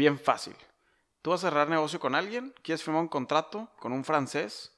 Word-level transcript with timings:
bien 0.00 0.18
fácil. 0.18 0.54
Tú 1.20 1.30
vas 1.30 1.44
a 1.44 1.48
cerrar 1.48 1.68
negocio 1.68 2.00
con 2.00 2.14
alguien, 2.14 2.54
quieres 2.62 2.82
firmar 2.82 3.02
un 3.02 3.08
contrato 3.08 3.68
con 3.78 3.92
un 3.92 4.02
francés 4.02 4.72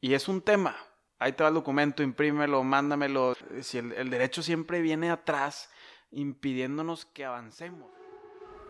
y 0.00 0.14
es 0.14 0.28
un 0.28 0.40
tema. 0.40 0.76
Ahí 1.18 1.32
te 1.32 1.42
va 1.42 1.48
el 1.48 1.54
documento, 1.54 2.04
imprímelo, 2.04 2.62
mándamelo. 2.62 3.34
Si 3.62 3.78
el, 3.78 3.90
el 3.92 4.10
derecho 4.10 4.42
siempre 4.42 4.80
viene 4.80 5.10
atrás 5.10 5.70
impidiéndonos 6.12 7.04
que 7.06 7.24
avancemos. 7.24 7.90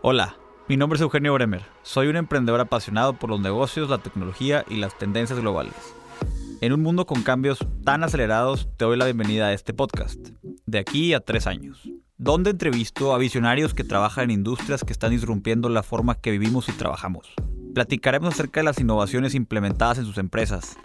Hola, 0.01 0.39
mi 0.69 0.79
nombre 0.79 0.97
es 0.97 1.03
Eugenio 1.03 1.35
Bremer. 1.35 1.67
Soy 1.83 2.07
un 2.07 2.17
emprendedor 2.17 2.61
apasionado 2.61 3.19
por 3.19 3.29
los 3.29 3.41
negocios, 3.41 3.91
la 3.91 3.99
tecnología 3.99 4.65
y 4.69 4.77
las 4.77 4.97
tendencias 4.97 5.39
globales. 5.39 5.75
En 6.63 6.73
un 6.73 6.83
mundo 6.83 7.05
con 7.05 7.23
cambios 7.23 7.59
tan 7.85 8.05
acelerados, 8.05 8.71
te 8.79 8.87
doy 8.87 8.97
la 8.97 9.05
bienvenida 9.05 9.49
a 9.49 9.53
este 9.53 9.75
podcast, 9.75 10.31
de 10.65 10.79
aquí 10.79 11.13
a 11.13 11.21
tres 11.21 11.47
años, 11.47 11.87
donde 12.17 12.51
entrevisto 12.51 13.13
a 13.13 13.19
visionarios 13.19 13.75
que 13.75 13.83
trabajan 13.83 14.25
en 14.25 14.31
industrias 14.31 14.85
que 14.85 14.93
están 14.93 15.11
disrumpiendo 15.11 15.69
la 15.69 15.83
forma 15.83 16.15
que 16.15 16.31
vivimos 16.31 16.69
y 16.69 16.73
trabajamos. 16.73 17.35
Platicaremos 17.75 18.35
acerca 18.35 18.61
de 18.61 18.65
las 18.65 18.79
innovaciones 18.79 19.35
implementadas 19.35 19.99
en 19.99 20.05
sus 20.05 20.19
empresas, 20.19 20.77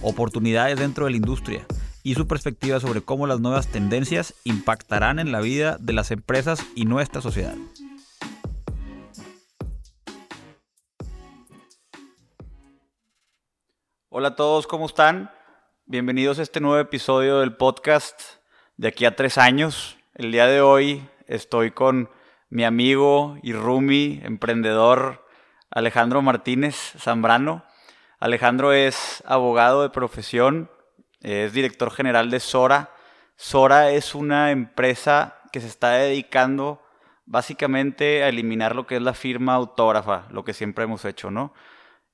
oportunidades 0.00 0.78
dentro 0.78 1.04
de 1.04 1.10
la 1.10 1.18
industria 1.18 1.66
y 2.02 2.14
su 2.14 2.26
perspectiva 2.26 2.80
sobre 2.80 3.02
cómo 3.02 3.26
las 3.26 3.38
nuevas 3.38 3.68
tendencias 3.68 4.34
impactarán 4.44 5.18
en 5.18 5.30
la 5.30 5.40
vida 5.40 5.76
de 5.78 5.92
las 5.92 6.10
empresas 6.10 6.64
y 6.74 6.86
nuestra 6.86 7.20
sociedad. 7.20 7.54
Hola 14.08 14.28
a 14.28 14.36
todos, 14.36 14.66
¿cómo 14.66 14.86
están? 14.86 15.30
Bienvenidos 15.84 16.38
a 16.38 16.42
este 16.42 16.60
nuevo 16.60 16.78
episodio 16.78 17.40
del 17.40 17.56
podcast 17.56 18.18
de 18.78 18.88
aquí 18.88 19.04
a 19.04 19.14
tres 19.14 19.36
años. 19.36 19.97
El 20.18 20.32
día 20.32 20.48
de 20.48 20.60
hoy 20.60 21.08
estoy 21.28 21.70
con 21.70 22.10
mi 22.50 22.64
amigo 22.64 23.38
y 23.40 23.52
Rumi, 23.52 24.20
emprendedor 24.24 25.24
Alejandro 25.70 26.22
Martínez 26.22 26.74
Zambrano. 26.98 27.64
Alejandro 28.18 28.72
es 28.72 29.22
abogado 29.26 29.82
de 29.82 29.90
profesión, 29.90 30.72
es 31.20 31.52
director 31.52 31.92
general 31.92 32.30
de 32.30 32.40
Sora. 32.40 32.90
Sora 33.36 33.92
es 33.92 34.16
una 34.16 34.50
empresa 34.50 35.40
que 35.52 35.60
se 35.60 35.68
está 35.68 35.92
dedicando 35.92 36.82
básicamente 37.24 38.24
a 38.24 38.28
eliminar 38.28 38.74
lo 38.74 38.88
que 38.88 38.96
es 38.96 39.02
la 39.02 39.14
firma 39.14 39.54
autógrafa, 39.54 40.26
lo 40.32 40.42
que 40.42 40.52
siempre 40.52 40.82
hemos 40.82 41.04
hecho, 41.04 41.30
¿no? 41.30 41.54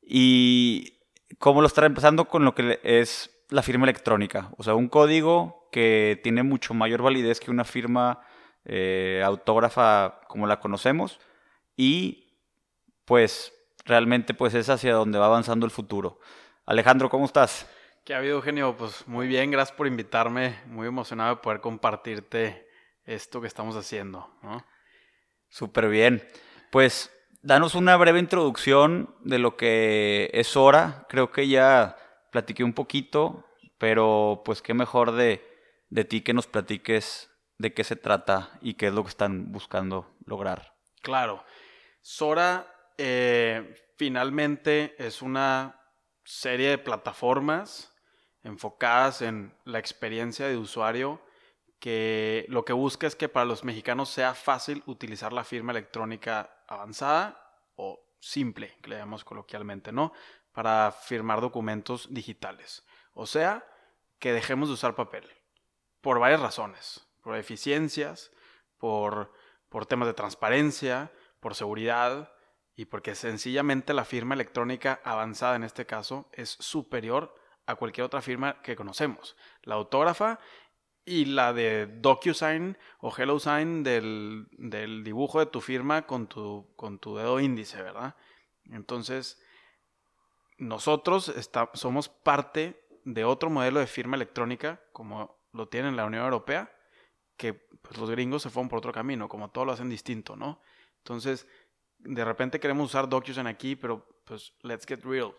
Y 0.03 0.99
cómo 1.39 1.63
lo 1.63 1.67
está 1.67 1.87
empezando 1.87 2.27
con 2.27 2.45
lo 2.45 2.55
que 2.55 2.81
es 2.83 3.34
la 3.55 3.63
firma 3.63 3.85
electrónica, 3.85 4.51
o 4.57 4.65
sea, 4.65 4.75
un 4.75 4.89
código 4.89 5.69
que 5.71 6.19
tiene 6.25 6.43
mucho 6.43 6.75
mayor 6.75 7.03
validez 7.03 7.39
que 7.39 7.53
una 7.53 7.65
firma 7.65 8.21
eh, 8.65 9.23
autógrafa 9.25 10.23
como 10.27 10.49
la 10.49 10.59
conocemos 10.59 11.21
y 11.77 12.37
pues 13.05 13.53
realmente 13.85 14.35
pues 14.35 14.55
es 14.55 14.69
hacia 14.71 14.95
donde 14.95 15.21
va 15.21 15.27
avanzando 15.27 15.67
el 15.67 15.71
futuro. 15.71 16.19
Alejandro, 16.67 17.09
¿cómo 17.09 17.27
estás? 17.27 17.71
¿Qué 18.05 18.13
ha 18.13 18.19
habido, 18.19 18.39
Eugenio? 18.39 18.77
Pues 18.77 19.07
muy 19.07 19.29
bien, 19.29 19.53
gracias 19.53 19.77
por 19.77 19.87
invitarme. 19.87 20.59
Muy 20.67 20.89
emocionado 20.89 21.37
de 21.37 21.41
poder 21.41 21.61
compartirte 21.61 22.67
esto 23.05 23.41
que 23.41 23.47
estamos 23.47 23.77
haciendo. 23.77 24.29
¿no? 24.43 24.67
Súper 25.49 25.89
bien. 25.89 26.27
Pues 26.73 27.13
danos 27.41 27.77
una 27.77 27.97
breve 27.97 28.19
introducción 28.19 29.15
de 29.21 29.39
lo 29.39 29.57
que 29.57 30.29
es 30.35 30.57
Hora. 30.57 31.07
Creo 31.09 31.31
que 31.31 31.47
ya 31.47 31.97
platiqué 32.35 32.65
un 32.65 32.73
poquito, 32.73 33.47
pero 33.79 34.43
pues 34.45 34.61
qué 34.61 34.75
mejor 34.75 35.13
de, 35.13 35.41
de 35.89 36.05
ti 36.05 36.21
que 36.23 36.35
nos 36.35 36.49
platiques 36.49 37.31
de 37.59 37.73
qué 37.73 37.85
se 37.85 37.95
trata 37.95 38.59
y 38.61 38.75
qué 38.75 38.89
es 38.89 38.93
lo 38.93 39.05
que 39.05 39.11
están 39.11 39.53
buscando 39.53 40.17
lograr. 40.27 40.75
Claro. 41.01 41.45
Sora 42.03 42.67
eh, 42.99 43.77
finalmente 43.97 44.97
es 44.99 45.23
una 45.23 45.81
serie 46.25 46.71
de 46.71 46.79
plataformas 46.79 47.95
enfocadas 48.43 49.23
en 49.23 49.57
la 49.65 49.79
experiencia 49.79 50.49
de 50.49 50.57
usuario, 50.57 51.23
que 51.79 52.47
lo 52.49 52.65
que 52.65 52.73
busca 52.73 53.07
es 53.07 53.15
que 53.15 53.29
para 53.29 53.47
los 53.47 53.63
mexicanos 53.63 54.09
sea 54.09 54.35
fácil 54.35 54.83
utilizar 54.87 55.33
la 55.33 55.45
firma 55.45 55.71
electrónica 55.71 56.65
avanzada 56.67 57.41
o 57.77 58.01
simple, 58.19 58.77
que 58.83 58.91
le 58.91 58.97
llamamos 58.97 59.23
coloquialmente, 59.23 59.93
¿no? 59.93 60.13
Para 60.55 60.91
firmar 60.93 61.43
documentos 61.43 62.09
digitales. 62.15 62.87
O 63.13 63.27
sea, 63.27 63.67
que 64.19 64.33
dejemos 64.33 64.71
de 64.71 64.75
usar 64.75 64.95
papel. 64.95 65.29
Por 66.01 66.19
varias 66.19 66.41
razones. 66.41 67.07
Por 67.21 67.37
eficiencias, 67.37 68.31
por, 68.79 69.35
por 69.69 69.85
temas 69.85 70.09
de 70.09 70.15
transparencia, 70.15 71.13
por 71.41 71.55
seguridad 71.55 72.33
y 72.77 72.87
porque 72.87 73.15
sencillamente 73.15 73.93
la 73.93 74.05
firma 74.07 74.35
electrónica 74.35 75.01
avanzada 75.05 75.57
en 75.57 75.65
este 75.65 75.87
caso 75.87 76.29
es 76.33 76.51
superior 76.51 77.35
a 77.67 77.77
cualquier 77.77 78.07
otra 78.07 78.23
firma 78.23 78.61
que 78.63 78.77
conocemos. 78.77 79.37
La 79.63 79.75
autógrafa 79.75 80.39
y 81.05 81.27
la 81.27 81.53
de 81.53 81.87
DocuSign 81.87 82.79
o 83.01 83.15
HelloSign 83.15 83.83
del, 83.83 84.47
del 84.53 85.05
dibujo 85.05 85.39
de 85.39 85.47
tu 85.47 85.61
firma 85.61 86.07
con 86.07 86.27
tu, 86.27 86.73
con 86.77 86.99
tu 86.99 87.17
dedo 87.17 87.41
índice, 87.41 87.83
¿verdad? 87.83 88.17
Entonces, 88.65 89.43
nosotros 90.65 91.33
somos 91.75 92.09
parte 92.09 92.87
de 93.05 93.25
otro 93.25 93.51
modelo 93.51 93.81
de 93.81 93.87
firma 93.87 94.17
electrónica, 94.17 94.81
como 94.93 95.39
lo 95.53 95.69
tiene 95.69 95.93
la 95.93 96.07
Unión 96.07 96.25
Europea, 96.25 96.75
que 97.37 97.53
pues, 97.53 97.99
los 97.99 98.11
gringos 98.11 98.43
se 98.43 98.51
fueron 98.51 98.69
por 98.69 98.79
otro 98.79 98.93
camino, 98.93 99.29
como 99.29 99.51
todo 99.51 99.67
lo 99.67 99.73
hacen 99.73 99.91
distinto, 99.91 100.37
¿no? 100.37 100.63
Entonces, 100.99 101.47
de 101.99 102.25
repente 102.25 102.61
queremos 102.61 102.87
usar 102.87 103.09
DocuSign 103.09 103.47
aquí, 103.47 103.77
pero 103.77 104.07
pues, 104.25 104.55
let's 104.63 104.87
get 104.87 105.05
real, 105.05 105.35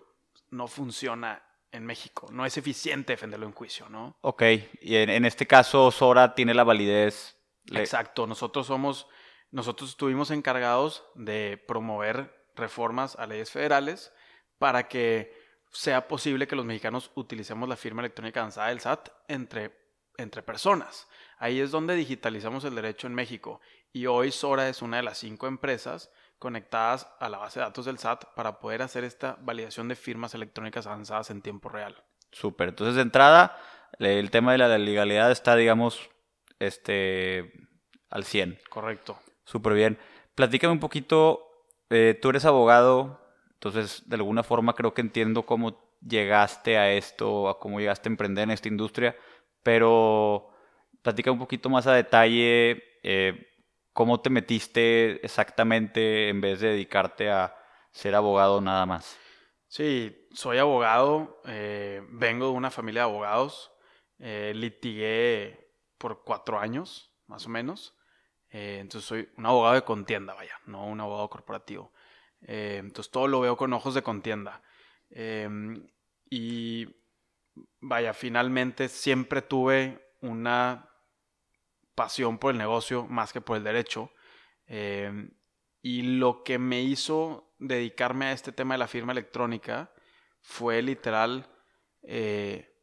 no 0.51 0.67
funciona 0.67 1.43
en 1.71 1.85
México. 1.85 2.27
No 2.31 2.45
es 2.45 2.57
eficiente 2.57 3.13
defenderlo 3.13 3.47
en 3.47 3.51
juicio, 3.51 3.89
¿no? 3.89 4.17
Ok, 4.21 4.43
y 4.79 4.95
en, 4.95 5.25
este 5.25 5.47
caso 5.47 5.89
Sora 5.89 6.35
tiene 6.35 6.53
la 6.53 6.63
validez. 6.63 7.35
Exacto, 7.71 8.27
nosotros 8.27 8.67
somos, 8.67 9.07
nosotros 9.49 9.89
estuvimos 9.89 10.29
encargados 10.29 11.03
de 11.15 11.61
promover 11.67 12.45
reformas 12.55 13.15
a 13.15 13.25
leyes 13.25 13.49
federales 13.49 14.13
para 14.57 14.87
que 14.87 15.33
sea 15.71 16.07
posible 16.07 16.47
que 16.47 16.55
los 16.55 16.65
mexicanos 16.65 17.11
utilicemos 17.15 17.67
la 17.67 17.75
firma 17.75 18.01
electrónica 18.01 18.39
avanzada 18.39 18.69
del 18.69 18.79
SAT 18.79 19.09
entre, 19.27 19.77
entre 20.17 20.41
personas. 20.41 21.07
Ahí 21.37 21.59
es 21.59 21.71
donde 21.71 21.95
digitalizamos 21.95 22.63
el 22.63 22.75
derecho 22.75 23.07
en 23.07 23.13
México. 23.13 23.59
Y 23.91 24.07
hoy 24.07 24.31
Sora 24.31 24.69
es 24.69 24.81
una 24.81 24.97
de 24.97 25.03
las 25.03 25.17
cinco 25.17 25.47
empresas 25.47 26.11
conectadas 26.39 27.07
a 27.19 27.29
la 27.29 27.37
base 27.37 27.59
de 27.59 27.65
datos 27.65 27.85
del 27.85 27.97
SAT 27.97 28.25
para 28.35 28.59
poder 28.59 28.81
hacer 28.81 29.03
esta 29.03 29.37
validación 29.41 29.87
de 29.87 29.95
firmas 29.95 30.33
electrónicas 30.33 30.87
avanzadas 30.87 31.29
en 31.29 31.41
tiempo 31.41 31.69
real. 31.69 32.03
Súper. 32.31 32.69
Entonces, 32.69 32.95
de 32.95 33.01
entrada, 33.01 33.57
el 33.99 34.29
tema 34.31 34.51
de 34.51 34.57
la 34.57 34.77
legalidad 34.77 35.31
está, 35.31 35.55
digamos, 35.55 36.09
este, 36.59 37.51
al 38.09 38.25
100. 38.25 38.59
Correcto. 38.69 39.17
Súper 39.45 39.73
bien. 39.73 39.97
Platícame 40.35 40.73
un 40.73 40.79
poquito, 40.79 41.47
eh, 41.89 42.17
tú 42.21 42.29
eres 42.29 42.45
abogado, 42.45 43.24
entonces, 43.65 44.07
de 44.07 44.15
alguna 44.15 44.43
forma 44.43 44.75
creo 44.75 44.93
que 44.93 45.01
entiendo 45.01 45.43
cómo 45.43 45.97
llegaste 45.99 46.77
a 46.77 46.91
esto, 46.91 47.49
a 47.49 47.59
cómo 47.59 47.79
llegaste 47.79 48.07
a 48.07 48.11
emprender 48.11 48.43
en 48.43 48.51
esta 48.51 48.67
industria, 48.67 49.15
pero 49.63 50.51
platica 51.01 51.31
un 51.31 51.39
poquito 51.39 51.67
más 51.67 51.87
a 51.87 51.93
detalle. 51.93 52.83
Eh, 53.01 53.47
¿Cómo 53.91 54.21
te 54.21 54.29
metiste 54.29 55.25
exactamente 55.25 56.29
en 56.29 56.41
vez 56.41 56.59
de 56.59 56.69
dedicarte 56.69 57.31
a 57.31 57.55
ser 57.91 58.13
abogado 58.13 58.61
nada 58.61 58.85
más? 58.85 59.17
Sí, 59.67 60.27
soy 60.31 60.59
abogado, 60.59 61.41
eh, 61.45 62.03
vengo 62.11 62.45
de 62.45 62.51
una 62.51 62.69
familia 62.69 63.01
de 63.01 63.09
abogados, 63.09 63.71
eh, 64.19 64.53
litigué 64.53 65.71
por 65.97 66.23
cuatro 66.23 66.59
años, 66.59 67.11
más 67.25 67.47
o 67.47 67.49
menos. 67.49 67.95
Entonces 68.49 69.07
soy 69.07 69.27
un 69.37 69.47
abogado 69.47 69.73
de 69.73 69.81
contienda, 69.81 70.35
vaya, 70.35 70.53
no 70.67 70.85
un 70.85 71.01
abogado 71.01 71.29
corporativo. 71.29 71.94
Entonces 72.47 73.11
todo 73.11 73.27
lo 73.27 73.41
veo 73.41 73.57
con 73.57 73.73
ojos 73.73 73.93
de 73.93 74.03
contienda. 74.03 74.61
y 76.29 76.87
vaya, 77.79 78.13
finalmente 78.13 78.89
siempre 78.89 79.41
tuve 79.41 80.13
una 80.21 80.89
pasión 81.95 82.37
por 82.37 82.51
el 82.51 82.57
negocio 82.57 83.07
más 83.07 83.31
que 83.33 83.41
por 83.41 83.57
el 83.57 83.63
derecho. 83.63 84.11
Em, 84.67 85.31
y 85.81 86.01
lo 86.17 86.43
que 86.43 86.59
me 86.59 86.81
hizo 86.81 87.53
dedicarme 87.59 88.25
a 88.25 88.31
este 88.31 88.51
tema 88.51 88.73
de 88.73 88.79
la 88.79 88.87
firma 88.87 89.13
electrónica 89.13 89.93
fue 90.41 90.81
literal 90.81 91.47
eh, 92.03 92.75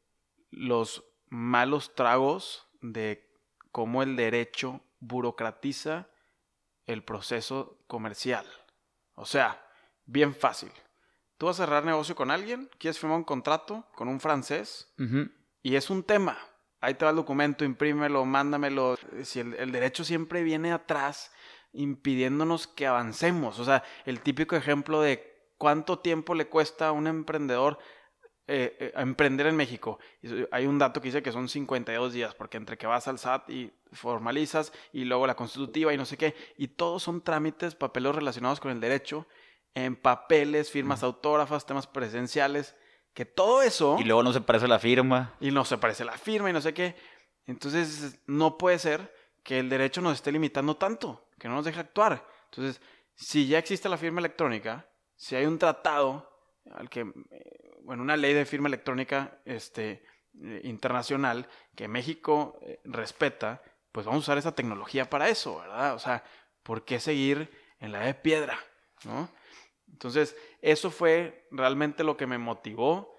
los 0.51 1.05
malos 1.29 1.95
tragos 1.95 2.69
de 2.81 3.29
cómo 3.71 4.03
el 4.03 4.17
derecho 4.17 4.81
burocratiza 5.01 6.09
el 6.87 7.05
proceso 7.05 7.83
comercial. 7.87 8.47
O 9.23 9.27
sea, 9.27 9.65
bien 10.05 10.35
fácil. 10.35 10.71
Tú 11.39 11.47
vas 11.47 11.59
a 11.59 11.65
cerrar 11.65 11.85
negocio 11.85 12.15
con 12.15 12.31
alguien, 12.31 12.71
quieres 12.79 12.99
firmar 12.99 13.19
un 13.19 13.25
contrato 13.25 13.87
con 13.95 14.09
un 14.09 14.21
francés 14.21 14.93
y 15.63 15.75
es 15.75 15.91
un 15.91 16.05
tema 16.05 16.39
ahí 16.83 16.95
te 16.95 17.07
va 17.07 17.13
el 17.13 17.17
documento, 17.17 17.65
imprímelo, 17.65 18.27
mándamelo. 18.27 18.99
Si 19.23 19.41
el, 19.41 19.73
derecho 19.73 20.05
siempre 20.05 20.43
viene 20.43 20.73
atrás, 20.73 21.33
impidiéndonos 21.73 22.67
que 22.67 22.87
avancemos. 22.87 23.59
O 23.59 23.65
sea, 23.65 23.83
el 24.05 24.21
típico 24.21 24.57
ejemplo 24.57 25.01
de 25.01 25.55
cuánto 25.57 26.01
tiempo 26.01 26.35
le 26.35 26.49
cuesta 26.49 26.89
a 26.89 26.93
un 26.93 27.07
emprendedor 27.07 27.79
eh, 28.55 28.77
eh, 28.79 28.93
emprender 28.97 29.47
en 29.47 29.57
México. 29.57 29.99
Hay 30.51 30.67
un 30.67 30.79
dato 30.79 31.01
que 31.01 31.09
dice 31.09 31.23
que 31.23 31.33
son 31.33 31.49
52 31.49 32.13
días, 32.13 32.35
porque 32.35 32.59
entre 32.59 32.77
que 32.77 32.87
vas 32.87 33.09
al 33.09 33.19
SAT 33.19 33.49
y 33.49 33.73
formalizas 33.93 34.75
y 34.93 35.05
luego 35.05 35.27
la 35.27 35.37
constitutiva 35.37 35.95
y 35.95 35.97
no 35.97 36.05
sé 36.05 36.19
qué, 36.19 36.35
y 36.59 36.69
todos 36.69 37.03
son 37.03 37.23
trámites, 37.23 37.75
papeles 37.75 38.15
relacionados 38.15 38.61
con 38.61 38.71
el 38.71 38.79
derecho, 38.79 39.27
en 39.73 39.97
papeles, 39.97 40.71
firmas 40.71 41.03
autógrafas, 41.03 41.65
temas 41.65 41.87
presenciales, 41.87 42.77
que 43.15 43.25
todo 43.25 43.63
eso... 43.63 43.97
Y 43.99 44.05
luego 44.05 44.23
no 44.23 44.35
se 44.35 44.43
parece 44.43 44.69
la 44.69 44.79
firma. 44.79 45.35
Y 45.41 45.51
no 45.51 45.65
se 45.65 45.79
parece 45.79 46.05
la 46.05 46.19
firma 46.19 46.51
y 46.51 46.53
no 46.53 46.61
sé 46.61 46.75
qué. 46.75 46.95
Entonces, 47.47 48.21
no 48.27 48.59
puede 48.59 48.79
ser 48.79 49.15
que 49.43 49.61
el 49.61 49.71
derecho 49.71 50.03
nos 50.03 50.13
esté 50.13 50.31
limitando 50.31 50.77
tanto, 50.77 51.27
que 51.39 51.49
no 51.49 51.55
nos 51.55 51.65
deje 51.65 51.81
actuar. 51.81 52.29
Entonces, 52.51 52.83
si 53.15 53.47
ya 53.47 53.57
existe 53.59 53.89
la 53.89 53.97
firma 53.97 54.21
electrónica, 54.21 54.87
si 55.17 55.37
hay 55.37 55.47
un 55.47 55.59
tratado 55.59 56.31
al 56.71 56.91
que, 56.91 57.01
eh, 57.31 57.72
bueno, 57.85 58.03
una 58.03 58.17
ley 58.17 58.35
de 58.35 58.45
firma 58.45 58.69
electrónica 58.69 59.39
este, 59.45 60.05
eh, 60.41 60.61
internacional 60.65 61.49
que 61.75 61.89
México 61.89 62.59
eh, 62.63 62.81
respeta, 62.85 63.63
pues 63.93 64.07
vamos 64.07 64.21
a 64.21 64.27
usar 64.27 64.39
esa 64.39 64.55
tecnología 64.55 65.11
para 65.11 65.29
eso, 65.29 65.59
¿verdad? 65.59 65.95
O 65.95 65.99
sea, 65.99 66.25
¿por 66.63 66.85
qué 66.85 67.01
seguir 67.01 67.51
en 67.79 67.93
la 67.93 68.01
de 68.01 68.15
piedra? 68.15 68.59
¿No? 69.05 69.29
Entonces, 69.91 70.37
eso 70.61 70.91
fue 70.91 71.47
realmente 71.51 72.05
lo 72.05 72.17
que 72.17 72.27
me 72.27 72.39
motivó 72.39 73.17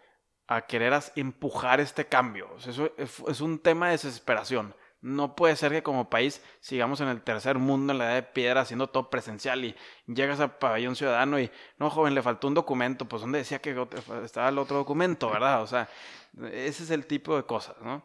a 0.48 0.66
querer 0.66 0.94
empujar 1.16 1.80
este 1.80 2.06
cambio. 2.06 2.56
eso 2.58 2.92
es 2.98 3.42
un 3.42 3.60
tema 3.60 3.88
de 3.88 3.94
desesperación. 3.94 4.76
No 5.04 5.36
puede 5.36 5.58
ser 5.58 5.74
que 5.74 5.84
como 5.84 6.10
país 6.10 6.42
sigamos 6.62 7.02
en 7.02 7.10
el 7.10 7.22
tercer 7.22 7.58
mundo, 7.58 7.92
en 7.92 8.00
la 8.00 8.06
edad 8.06 8.16
de 8.16 8.24
piedra, 8.24 8.62
haciendo 8.62 8.88
todo 8.88 9.10
presencial 9.10 9.66
y 9.66 9.76
llegas 10.08 10.40
al 10.40 10.58
pabellón 10.58 10.96
ciudadano 10.96 11.38
y, 11.42 11.52
no, 11.78 11.90
joven, 11.90 12.16
le 12.16 12.22
faltó 12.22 12.48
un 12.48 12.54
documento, 12.54 13.06
pues 13.06 13.22
¿dónde 13.22 13.40
decía 13.40 13.60
que 13.60 13.76
estaba 14.24 14.48
el 14.48 14.58
otro 14.58 14.78
documento, 14.78 15.30
verdad? 15.30 15.62
O 15.62 15.68
sea, 15.68 15.90
ese 16.54 16.84
es 16.84 16.90
el 16.90 17.06
tipo 17.06 17.36
de 17.36 17.44
cosas, 17.44 17.76
¿no? 17.82 18.02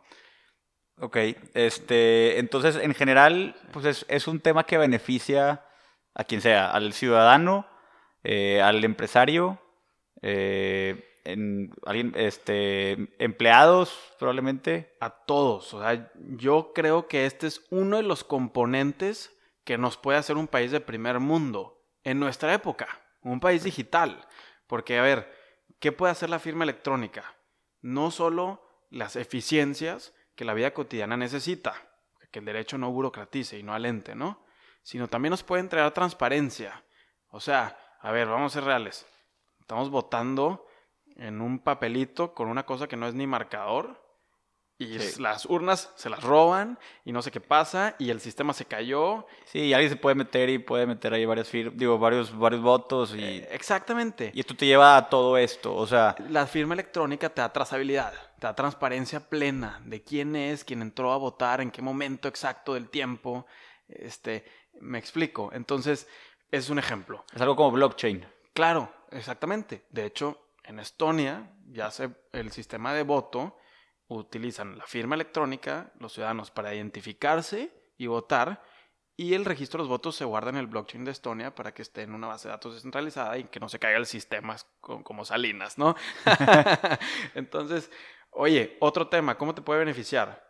Ok, 1.01 1.17
este, 1.55 2.41
entonces 2.41 2.75
en 2.75 2.93
general, 2.93 3.55
pues 3.73 4.05
es, 4.09 4.27
un 4.27 4.41
tema 4.41 4.65
que 4.65 4.77
beneficia 4.77 5.65
a 6.15 6.25
quien 6.25 6.41
sea, 6.41 6.73
al 6.73 6.93
ciudadano, 6.95 7.69
eh, 8.25 8.61
al 8.61 8.85
empresario, 8.85 9.63
eh, 10.21 11.08
en, 11.33 11.75
alguien, 11.85 12.13
este, 12.17 13.15
empleados 13.23 13.99
probablemente. 14.19 14.97
A 15.01 15.11
todos. 15.11 15.75
O 15.75 15.83
sea, 15.83 16.11
yo 16.37 16.73
creo 16.75 17.09
que 17.09 17.27
este 17.27 17.47
es 17.47 17.65
uno 17.71 17.99
de 17.99 18.03
los 18.03 18.25
componentes 18.25 19.37
que 19.65 19.79
nos 19.79 19.97
puede 19.97 20.19
hacer 20.19 20.37
un 20.37 20.49
país 20.49 20.71
de 20.71 20.81
primer 20.81 21.21
mundo 21.21 21.85
en 22.03 22.19
nuestra 22.19 22.55
época, 22.55 22.89
un 23.23 23.41
país 23.41 23.65
digital. 23.65 24.27
Porque, 24.67 24.99
a 24.99 25.03
ver, 25.03 25.33
¿qué 25.79 25.93
puede 25.93 26.13
hacer 26.13 26.31
la 26.31 26.39
firma 26.39 26.65
electrónica? 26.65 27.35
No 27.83 28.11
solo 28.11 28.63
las 28.91 29.17
eficiencias, 29.17 30.15
que 30.35 30.45
la 30.45 30.55
vida 30.55 30.73
cotidiana 30.73 31.17
necesita, 31.17 31.75
que 32.31 32.39
el 32.39 32.45
derecho 32.45 32.79
no 32.79 32.93
burocratice 32.93 33.59
y 33.59 33.63
no 33.63 33.75
alente, 33.75 34.15
¿no? 34.15 34.45
Sino 34.83 35.09
también 35.09 35.31
nos 35.31 35.43
puede 35.43 35.61
entregar 35.61 35.93
transparencia. 35.93 36.85
O 37.31 37.41
sea, 37.41 37.77
a 38.01 38.13
ver, 38.13 38.29
vamos 38.29 38.53
a 38.53 38.61
ser 38.61 38.65
reales. 38.65 39.05
Estamos 39.61 39.91
votando 39.91 40.68
en 41.19 41.41
un 41.41 41.59
papelito 41.59 42.35
con 42.35 42.49
una 42.49 42.65
cosa 42.65 42.89
que 42.89 42.97
no 42.97 43.07
es 43.07 43.15
ni 43.15 43.27
marcador 43.27 44.09
y 44.81 44.97
las 45.19 45.45
urnas 45.47 45.91
se 45.97 46.09
las 46.09 46.23
roban 46.23 46.79
y 47.05 47.11
no 47.11 47.21
sé 47.21 47.33
qué 47.33 47.41
pasa 47.41 47.97
y 47.99 48.11
el 48.11 48.21
sistema 48.21 48.53
se 48.53 48.65
cayó. 48.65 49.27
Sí, 49.45 49.59
y 49.59 49.73
alguien 49.73 49.91
se 49.91 49.97
puede 49.97 50.15
meter 50.15 50.49
y 50.49 50.59
puede 50.59 50.87
meter 50.87 51.13
ahí 51.13 51.25
varias 51.25 51.51
digo, 51.51 51.99
varios, 51.99 52.37
varios 52.39 52.63
votos 52.63 53.13
y... 53.13 53.25
Eh, 53.25 53.49
exactamente. 53.51 54.31
Y 54.33 54.41
esto 54.41 54.55
te 54.55 54.67
lleva 54.67 54.97
a 54.97 55.09
todo 55.09 55.37
esto, 55.37 55.75
o 55.75 55.85
sea... 55.85 56.15
La 56.29 56.47
firma 56.47 56.75
electrónica 56.75 57.29
te 57.29 57.41
da 57.41 57.53
trazabilidad, 57.53 58.13
te 58.39 58.47
da 58.47 58.55
transparencia 58.55 59.29
plena 59.29 59.83
de 59.85 60.05
quién 60.05 60.37
es, 60.37 60.63
quién 60.63 60.81
entró 60.81 61.13
a 61.13 61.17
votar, 61.17 61.61
en 61.61 61.73
qué 61.73 61.83
momento 61.83 62.29
exacto 62.29 62.75
del 62.75 62.89
tiempo. 62.89 63.47
Este, 63.89 64.45
me 64.81 64.99
explico. 64.99 65.51
Entonces, 65.53 66.07
es 66.53 66.71
un 66.71 66.79
ejemplo. 66.79 67.25
Es 67.35 67.41
algo 67.41 67.57
como 67.57 67.73
blockchain. 67.73 68.25
Claro, 68.55 68.93
exactamente. 69.11 69.87
De 69.91 70.05
hecho, 70.05 70.39
en 70.69 70.79
Estonia 70.79 71.51
ya 71.67 71.91
se, 71.91 72.11
el 72.33 72.53
sistema 72.53 72.93
de 72.93 73.03
voto 73.03 73.57
utilizan 74.07 74.79
la 74.79 74.87
firma 74.87 75.15
electrónica, 75.15 75.93
los 75.99 76.13
ciudadanos, 76.13 76.51
para 76.51 76.75
identificarse 76.75 77.73
y 77.97 78.07
votar, 78.07 78.63
y 79.17 79.35
el 79.35 79.45
registro 79.45 79.79
de 79.79 79.83
los 79.83 79.89
votos 79.89 80.15
se 80.15 80.25
guarda 80.25 80.51
en 80.51 80.57
el 80.57 80.67
blockchain 80.67 81.05
de 81.05 81.11
Estonia 81.11 81.55
para 81.55 81.75
que 81.75 81.83
esté 81.83 82.03
en 82.03 82.15
una 82.15 82.29
base 82.29 82.49
de 82.49 82.53
datos 82.53 82.75
descentralizada 82.75 83.37
y 83.37 83.45
que 83.45 83.59
no 83.61 83.69
se 83.69 83.79
caiga 83.79 83.99
el 83.99 84.07
sistema 84.07 84.57
como 84.81 85.25
Salinas, 85.25 85.77
¿no? 85.77 85.97
Entonces, 87.35 87.91
oye, 88.31 88.77
otro 88.81 89.09
tema, 89.09 89.37
¿cómo 89.37 89.55
te 89.55 89.63
puede 89.63 89.81
beneficiar? 89.81 90.47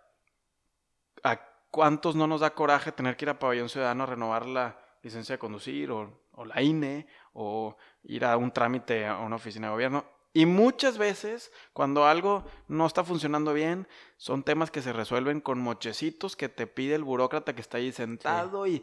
¿A 1.22 1.40
cuántos 1.70 2.14
no 2.14 2.26
nos 2.26 2.40
da 2.40 2.54
coraje 2.54 2.92
tener 2.92 3.16
que 3.16 3.24
ir 3.24 3.30
a 3.30 3.38
Pabellón 3.38 3.68
Ciudadano 3.68 4.02
a 4.02 4.06
renovar 4.06 4.46
la 4.46 4.78
licencia 5.02 5.36
de 5.36 5.38
conducir 5.38 5.90
o, 5.90 6.28
o 6.32 6.44
la 6.44 6.60
INE 6.60 7.06
o 7.40 7.76
ir 8.02 8.24
a 8.24 8.36
un 8.36 8.50
trámite 8.50 9.06
a 9.06 9.18
una 9.18 9.36
oficina 9.36 9.68
de 9.68 9.72
gobierno? 9.72 10.04
Y 10.34 10.44
muchas 10.44 10.98
veces, 10.98 11.52
cuando 11.72 12.06
algo 12.06 12.44
no 12.66 12.86
está 12.86 13.04
funcionando 13.04 13.54
bien, 13.54 13.88
son 14.16 14.42
temas 14.42 14.70
que 14.70 14.82
se 14.82 14.92
resuelven 14.92 15.40
con 15.40 15.58
mochecitos 15.58 16.36
que 16.36 16.48
te 16.48 16.66
pide 16.66 16.96
el 16.96 17.04
burócrata 17.04 17.54
que 17.54 17.60
está 17.60 17.78
ahí 17.78 17.92
sentado 17.92 18.66
y, 18.66 18.82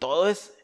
todo 0.00 0.28
es, 0.28 0.56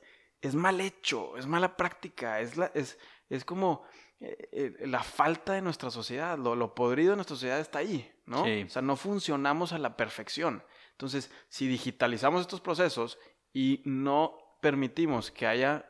es 0.43 0.55
mal 0.55 0.81
hecho, 0.81 1.37
es 1.39 1.47
mala 1.47 1.77
práctica, 1.77 2.41
es, 2.41 2.57
la, 2.57 2.71
es, 2.75 2.99
es 3.31 3.45
como 3.45 3.85
eh, 4.21 4.49
eh, 4.53 4.87
la 4.87 5.03
falta 5.03 5.55
de 5.55 5.63
nuestra 5.63 5.91
sociedad, 5.91 6.37
lo, 6.39 6.75
podrido 6.75 7.11
de 7.11 7.17
nuestra 7.17 7.37
sociedad 7.37 7.61
está 7.61 7.79
ahí, 7.79 8.13
¿no? 8.27 8.43
O 8.43 8.69
sea, 8.69 8.83
no 8.83 8.97
funcionamos 8.97 9.73
a 9.73 9.79
la 9.79 9.97
perfección. 9.97 10.63
Entonces, 10.93 11.31
si 11.49 11.67
digitalizamos 11.67 12.43
estos 12.43 12.61
procesos 12.61 13.19
y 13.55 13.81
no 13.87 14.59
permitimos 14.61 15.31
que 15.31 15.47
haya 15.47 15.90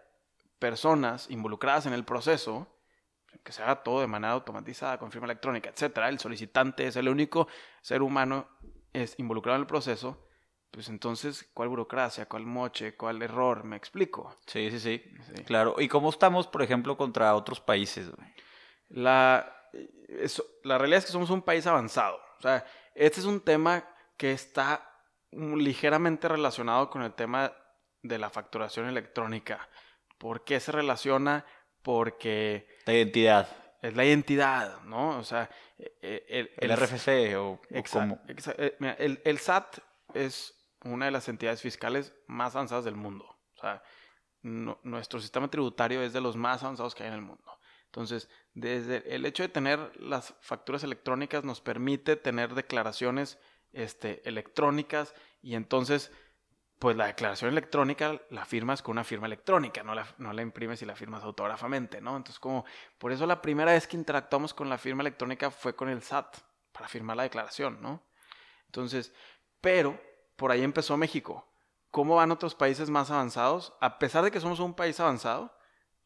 personas 0.61 1.29
involucradas 1.29 1.87
en 1.87 1.93
el 1.93 2.05
proceso, 2.05 2.69
que 3.43 3.51
se 3.51 3.63
haga 3.63 3.83
todo 3.83 4.01
de 4.01 4.07
manera 4.07 4.35
automatizada, 4.35 4.99
con 4.99 5.11
firma 5.11 5.27
electrónica, 5.27 5.71
etcétera, 5.71 6.09
el 6.09 6.21
solicitante 6.21 6.87
es 6.87 6.95
el 6.95 7.09
único 7.09 7.49
ser 7.81 8.03
humano 8.03 8.47
es 8.93 9.19
involucrado 9.19 9.57
en 9.57 9.63
el 9.63 9.67
proceso, 9.67 10.31
pues 10.71 10.89
entonces, 10.89 11.51
¿cuál 11.53 11.69
burocracia? 11.69 12.27
¿Cuál 12.27 12.47
moche? 12.47 12.97
¿Cuál 12.97 13.23
error? 13.23 13.65
¿Me 13.65 13.77
explico? 13.77 14.37
Sí, 14.47 14.71
sí, 14.71 14.79
sí. 14.79 15.03
Claro. 15.45 15.75
¿Y 15.79 15.89
cómo 15.89 16.11
estamos, 16.11 16.47
por 16.47 16.63
ejemplo, 16.63 16.97
contra 16.97 17.35
otros 17.35 17.61
países? 17.61 18.11
La, 18.89 19.53
la 20.63 20.79
realidad 20.79 20.99
es 20.99 21.07
que 21.07 21.13
somos 21.13 21.31
un 21.31 21.43
país 21.43 21.67
avanzado. 21.67 22.21
O 22.39 22.43
sea, 22.43 22.65
este 22.95 23.19
es 23.19 23.27
un 23.27 23.41
tema 23.41 23.85
que 24.17 24.33
está 24.33 24.87
ligeramente 25.33 26.29
relacionado 26.29 26.89
con 26.89 27.03
el 27.03 27.15
tema 27.15 27.53
de 28.03 28.19
la 28.19 28.31
facturación 28.31 28.87
electrónica. 28.87 29.69
¿Por 30.21 30.45
qué 30.45 30.61
se 30.61 30.71
relaciona? 30.71 31.47
Porque... 31.81 32.69
La 32.85 32.93
identidad. 32.93 33.49
Es 33.81 33.97
la 33.97 34.05
identidad, 34.05 34.83
¿no? 34.83 35.19
O 35.19 35.25
sea, 35.25 35.49
e, 35.79 35.97
e, 36.03 36.55
el, 36.59 36.77
RFC 36.77 37.35
o, 37.39 37.59
eh, 37.71 39.19
el, 39.25 39.39
SAT 39.39 39.79
es 40.13 40.55
una 40.85 41.07
de 41.07 41.11
las 41.11 41.27
entidades 41.31 41.63
fiscales 41.63 42.13
más 42.27 42.55
avanzadas 42.55 42.85
del 42.85 42.97
mundo. 42.97 43.25
O 43.57 43.61
sea, 43.63 43.83
nuestro 44.43 45.21
sistema 45.21 45.49
tributario 45.49 46.03
es 46.03 46.13
de 46.13 46.21
los 46.21 46.37
más 46.37 46.63
avanzados 46.63 46.95
que 46.95 47.05
hay 47.05 47.09
en 47.09 47.15
el 47.15 47.23
mundo. 47.23 47.59
Entonces, 47.87 48.29
desde 48.53 49.15
el 49.15 49.25
hecho 49.25 49.43
de 49.43 49.49
tener 49.49 49.99
las 49.99 50.35
facturas 50.43 50.85
electrónicas 50.85 51.45
nos 51.45 51.63
permite 51.63 52.17
tener 52.17 52.55
declaraciones 52.55 53.39
este, 53.73 54.21
electrónicas 54.29 55.15
y 55.41 55.55
entonces 55.55 56.13
pues 56.81 56.97
la 56.97 57.07
declaración 57.07 57.51
electrónica 57.51 58.21
la 58.31 58.47
firmas 58.47 58.81
con 58.81 58.93
una 58.93 59.05
firma 59.05 59.27
electrónica, 59.27 59.83
no 59.83 59.95
la, 59.95 60.07
no 60.17 60.33
la 60.33 60.41
imprimes 60.41 60.81
y 60.81 60.87
la 60.87 60.97
firmas 60.97 61.23
autógrafamente, 61.23 62.01
¿no? 62.01 62.17
Entonces, 62.17 62.41
como, 62.41 62.65
por 62.97 63.13
eso 63.13 63.27
la 63.27 63.43
primera 63.43 63.73
vez 63.73 63.87
que 63.87 63.99
interactuamos 63.99 64.55
con 64.55 64.71
la 64.71 64.79
firma 64.79 65.03
electrónica 65.03 65.51
fue 65.51 65.77
con 65.77 65.91
el 65.91 66.03
SAT, 66.03 66.39
para 66.73 66.89
firmar 66.89 67.19
la 67.19 67.25
declaración, 67.25 67.83
¿no? 67.83 68.03
Entonces, 68.65 69.13
pero 69.61 70.01
por 70.37 70.51
ahí 70.51 70.63
empezó 70.63 70.97
México. 70.97 71.47
¿Cómo 71.91 72.17
van 72.17 72.31
otros 72.31 72.55
países 72.55 72.89
más 72.89 73.11
avanzados? 73.11 73.75
A 73.81 73.99
pesar 73.99 74.25
de 74.25 74.31
que 74.31 74.41
somos 74.41 74.59
un 74.59 74.73
país 74.73 74.99
avanzado, 75.01 75.55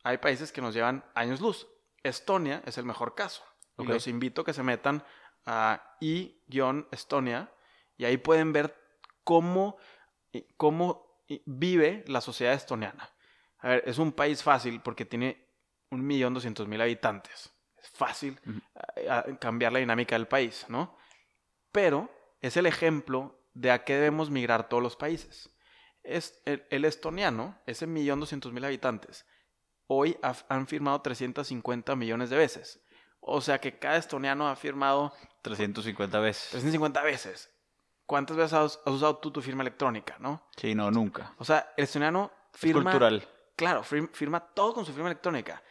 hay 0.03 0.19
países 0.19 0.51
que 0.51 0.61
nos 0.61 0.75
llevan 0.75 1.05
años 1.15 1.41
luz. 1.41 1.69
Estonia 2.03 2.63
es 2.67 2.79
el 2.79 2.85
mejor 2.85 3.15
caso. 3.15 3.45
Y 3.79 3.85
los 3.85 4.09
invito 4.09 4.41
a 4.41 4.45
que 4.45 4.53
se 4.53 4.65
metan 4.65 5.05
a 5.47 5.97
i-estonia 6.01 7.53
y 7.97 8.07
ahí 8.07 8.17
pueden 8.17 8.53
ver 8.53 8.77
cómo 9.23 9.77
cómo 10.57 11.23
vive 11.47 12.05
la 12.07 12.21
sociedad 12.21 12.55
estoniana. 12.55 13.11
A 13.59 13.69
ver, 13.69 13.83
es 13.87 13.99
un 13.99 14.13
país 14.13 14.43
fácil 14.43 14.81
porque 14.81 15.05
tiene 15.05 15.49
un 15.91 16.07
millón 16.07 16.35
doscientos 16.35 16.69
mil 16.69 16.81
habitantes. 16.81 17.53
Es 17.83 17.91
fácil 17.91 18.39
cambiar 19.41 19.73
la 19.73 19.79
dinámica 19.79 20.17
del 20.17 20.27
país, 20.27 20.67
¿no? 20.69 20.97
Pero 21.73 22.11
es 22.41 22.57
el 22.57 22.67
ejemplo 22.67 23.41
de 23.55 23.71
a 23.71 23.85
qué 23.85 23.95
debemos 23.95 24.31
migrar 24.31 24.69
todos 24.69 24.83
los 24.83 24.97
países. 24.97 25.51
Es, 26.03 26.43
el, 26.45 26.85
estoniano, 26.85 27.59
ese 27.67 27.87
millón 27.87 28.21
doscientos 28.21 28.53
mil 28.53 28.65
habitantes, 28.65 29.27
hoy 29.87 30.19
han 30.49 30.67
firmado 30.67 31.01
350 31.01 31.97
millones 31.97 32.31
de 32.31 32.37
veces. 32.37 32.85
O 33.21 33.41
sea 33.41 33.59
que 33.61 33.79
cada 33.79 33.97
estoniano 33.97 34.49
ha 34.49 34.57
firmado... 34.57 35.15
350 35.43 36.21
veces. 36.21 36.51
350 36.51 37.03
veces. 37.03 37.54
¿Cuántas 38.07 38.37
veces 38.37 38.53
has, 38.53 38.81
usado 38.87 39.17
tú 39.17 39.31
tu 39.31 39.41
firma 39.41 39.63
electrónica, 39.63 40.17
no? 40.19 40.43
Sí, 40.57 40.75
no, 40.75 40.91
nunca. 40.91 41.35
O 41.39 41.45
sea, 41.45 41.73
el 41.77 41.85
estoniano 41.85 42.31
firma... 42.53 42.81
Es 42.81 42.85
cultural. 42.85 43.29
Claro, 43.57 43.83
firma 43.83 44.41
todo 44.41 44.75
con 44.75 44.85
su 44.85 44.93
firma 44.93 45.09
electrónica. 45.09 45.63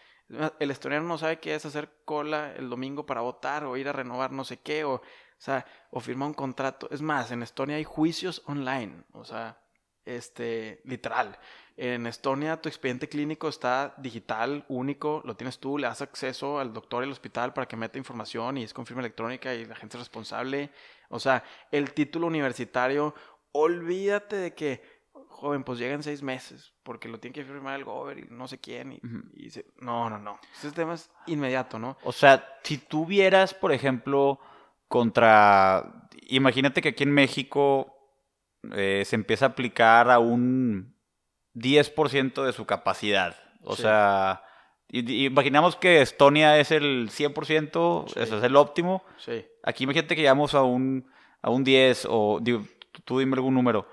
El 0.60 0.72
estoniano 0.72 1.06
no 1.06 1.18
sabe 1.18 1.40
qué 1.40 1.54
es 1.54 1.66
hacer 1.66 1.90
cola 2.06 2.54
el 2.56 2.70
domingo 2.70 3.06
para 3.06 3.22
votar 3.22 3.66
o 3.66 3.78
ir 3.78 3.90
a 3.90 3.92
renovar 3.92 4.32
no 4.32 4.46
sé 4.46 4.62
qué, 4.62 4.84
o, 4.84 4.94
o 4.96 5.02
sea, 5.38 5.66
o 5.92 6.00
firmar 6.00 6.30
un 6.30 6.34
contrato. 6.34 6.88
Es 6.92 7.02
más, 7.02 7.32
en 7.32 7.44
Estonia 7.44 7.76
hay 7.76 7.84
juicios 7.84 8.42
online, 8.46 9.04
o 9.12 9.26
sea, 9.26 9.63
este, 10.06 10.82
literal. 10.86 11.38
En 11.76 12.06
Estonia 12.06 12.62
tu 12.62 12.70
expediente 12.70 13.10
clínico 13.10 13.50
está 13.50 13.96
digital, 13.98 14.64
único, 14.68 15.22
lo 15.26 15.36
tienes 15.36 15.60
tú, 15.60 15.78
le 15.78 15.88
das 15.88 16.02
acceso 16.02 16.60
al 16.60 16.72
doctor 16.72 17.04
y 17.04 17.08
al 17.08 17.12
hospital 17.12 17.54
para 17.54 17.68
que 17.68 17.76
meta 17.76 17.98
información 17.98 18.58
y 18.58 18.64
es 18.64 18.74
con 18.74 18.86
firma 18.86 19.02
electrónica 19.02 19.56
y 19.56 19.66
la 19.66 19.76
gente 19.76 19.98
es 19.98 20.02
responsable. 20.02 20.70
O 21.10 21.20
sea, 21.20 21.44
el 21.72 21.94
título 21.94 22.28
universitario, 22.28 23.16
olvídate 23.52 24.36
de 24.36 24.54
que 24.54 25.04
joven, 25.44 25.64
pues 25.64 25.78
llega 25.80 25.94
en 25.94 26.04
seis 26.04 26.22
meses, 26.22 26.74
porque 26.84 27.10
lo 27.10 27.20
tiene 27.20 27.34
que 27.34 27.44
firmar 27.44 27.78
el 27.78 27.84
gober 27.84 28.20
y 28.20 28.28
no 28.30 28.48
sé 28.48 28.60
quién. 28.60 28.94
Y, 28.94 29.02
dice, 29.34 29.66
no, 29.80 30.10
no, 30.10 30.18
no. 30.18 30.40
Ese 30.58 30.72
tema 30.72 30.94
es 30.94 31.12
inmediato, 31.28 31.80
¿no? 31.80 31.98
O 32.04 32.12
sea, 32.12 32.58
si 32.64 32.78
tú 32.78 33.06
vieras, 33.06 33.54
por 33.54 33.74
ejemplo, 33.74 34.40
contra. 34.88 36.08
Imagínate 36.28 36.82
que 36.82 36.90
aquí 36.90 37.04
en 37.04 37.12
México 37.12 37.93
eh, 38.74 39.04
se 39.06 39.16
empieza 39.16 39.46
a 39.46 39.50
aplicar 39.50 40.10
a 40.10 40.20
un 40.20 40.96
10% 41.56 42.44
de 42.44 42.54
su 42.54 42.66
capacidad. 42.66 43.36
O 43.64 43.76
sea. 43.76 44.44
Imaginamos 44.96 45.76
que 45.76 46.02
Estonia 46.02 46.60
es 46.60 46.70
el 46.70 47.10
100%, 47.10 48.16
eso 48.16 48.38
es 48.38 48.44
el 48.44 48.56
óptimo. 48.56 49.04
Sí. 49.18 49.44
Aquí 49.64 49.86
imagínate 49.86 50.16
que 50.16 50.22
llegamos 50.22 50.54
a 50.54 50.62
un, 50.62 51.10
a 51.42 51.50
un 51.50 51.64
10 51.64 52.06
o 52.12 52.40
tú 53.04 53.18
dime 53.18 53.34
algún 53.34 53.56
número 53.56 53.88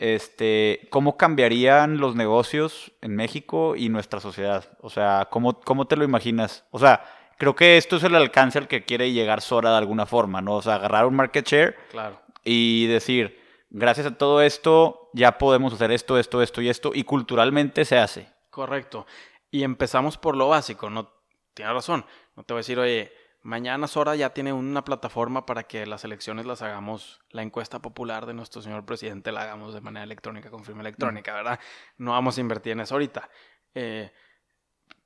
este, 0.00 0.88
¿cómo 0.88 1.18
cambiarían 1.18 1.98
los 1.98 2.16
negocios 2.16 2.90
en 3.02 3.14
México 3.14 3.76
y 3.76 3.90
nuestra 3.90 4.18
sociedad? 4.18 4.64
O 4.80 4.88
sea, 4.88 5.28
¿cómo, 5.30 5.60
¿cómo 5.60 5.86
te 5.86 5.96
lo 5.96 6.04
imaginas? 6.04 6.64
O 6.70 6.78
sea, 6.78 7.04
creo 7.36 7.54
que 7.54 7.76
esto 7.76 7.96
es 7.96 8.04
el 8.04 8.14
alcance 8.14 8.56
al 8.56 8.66
que 8.66 8.86
quiere 8.86 9.12
llegar 9.12 9.42
Sora 9.42 9.72
de 9.72 9.76
alguna 9.76 10.06
forma, 10.06 10.40
¿no? 10.40 10.54
O 10.54 10.62
sea, 10.62 10.76
agarrar 10.76 11.04
un 11.04 11.16
market 11.16 11.46
share 11.46 11.76
claro. 11.90 12.18
y 12.42 12.86
decir, 12.86 13.39
gracias 13.70 14.06
a 14.06 14.18
todo 14.18 14.42
esto, 14.42 15.10
ya 15.12 15.38
podemos 15.38 15.72
hacer 15.72 15.90
esto, 15.90 16.18
esto, 16.18 16.42
esto 16.42 16.60
y 16.60 16.68
esto, 16.68 16.90
y 16.94 17.04
culturalmente 17.04 17.84
se 17.84 17.98
hace. 17.98 18.28
Correcto. 18.50 19.06
Y 19.50 19.62
empezamos 19.62 20.18
por 20.18 20.36
lo 20.36 20.48
básico, 20.48 20.90
¿no? 20.90 21.12
Tienes 21.54 21.74
razón. 21.74 22.04
No 22.36 22.44
te 22.44 22.52
voy 22.52 22.58
a 22.58 22.62
decir, 22.62 22.78
oye, 22.78 23.12
Mañana 23.42 23.88
Sora 23.88 24.16
ya 24.16 24.34
tiene 24.34 24.52
una 24.52 24.84
plataforma 24.84 25.46
para 25.46 25.62
que 25.62 25.86
las 25.86 26.04
elecciones 26.04 26.44
las 26.44 26.60
hagamos, 26.60 27.20
la 27.30 27.40
encuesta 27.40 27.78
popular 27.78 28.26
de 28.26 28.34
nuestro 28.34 28.60
señor 28.60 28.84
presidente 28.84 29.32
la 29.32 29.42
hagamos 29.42 29.72
de 29.72 29.80
manera 29.80 30.04
electrónica, 30.04 30.50
con 30.50 30.62
firma 30.62 30.82
electrónica, 30.82 31.32
¿verdad? 31.32 31.58
No 31.96 32.10
vamos 32.10 32.36
a 32.36 32.40
invertir 32.42 32.72
en 32.72 32.80
eso 32.80 32.94
ahorita. 32.94 33.30
Eh, 33.74 34.12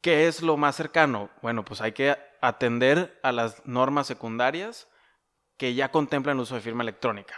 ¿Qué 0.00 0.26
es 0.26 0.42
lo 0.42 0.56
más 0.56 0.74
cercano? 0.74 1.30
Bueno, 1.42 1.64
pues 1.64 1.80
hay 1.80 1.92
que 1.92 2.16
atender 2.40 3.20
a 3.22 3.30
las 3.30 3.64
normas 3.66 4.08
secundarias 4.08 4.88
que 5.56 5.74
ya 5.74 5.92
contemplan 5.92 6.36
el 6.36 6.42
uso 6.42 6.56
de 6.56 6.60
firma 6.60 6.82
electrónica. 6.82 7.36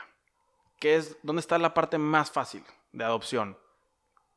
¿Qué 0.78 0.96
es, 0.96 1.16
¿Dónde 1.22 1.40
está 1.40 1.58
la 1.58 1.74
parte 1.74 1.98
más 1.98 2.30
fácil 2.30 2.64
de 2.92 3.04
adopción? 3.04 3.58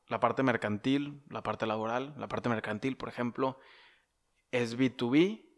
La 0.08 0.20
parte 0.20 0.44
mercantil, 0.44 1.24
la 1.30 1.44
parte 1.44 1.66
laboral. 1.66 2.14
La 2.18 2.28
parte 2.28 2.50
mercantil, 2.50 2.98
por 2.98 3.10
ejemplo, 3.10 3.60
es 4.52 4.78
B2B, 4.78 5.50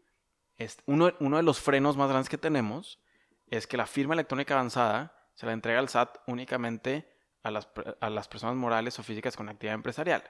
uno, 0.86 1.36
de 1.36 1.42
los 1.42 1.60
frenos 1.60 1.96
más 1.96 2.08
grandes 2.08 2.28
que 2.28 2.38
tenemos 2.38 3.00
es 3.48 3.66
que 3.66 3.76
la 3.76 3.86
firma 3.86 4.14
electrónica 4.14 4.54
avanzada 4.54 5.14
se 5.34 5.46
la 5.46 5.52
entrega 5.52 5.78
al 5.78 5.88
SAT 5.88 6.18
únicamente 6.26 7.10
a 7.42 7.50
las, 7.50 8.28
personas 8.28 8.54
morales 8.54 8.98
o 8.98 9.02
físicas 9.02 9.36
con 9.36 9.48
actividad 9.48 9.74
empresarial. 9.74 10.22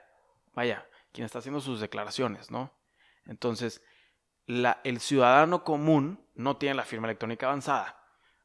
Vaya, 0.54 0.87
quien 1.12 1.25
está 1.25 1.38
haciendo 1.38 1.61
sus 1.61 1.80
declaraciones, 1.80 2.50
¿no? 2.50 2.73
Entonces, 3.26 3.82
el 4.47 5.00
ciudadano 5.00 5.62
común 5.62 6.26
no 6.35 6.56
tiene 6.56 6.75
la 6.75 6.85
firma 6.85 7.06
electrónica 7.06 7.47
avanzada. 7.47 8.01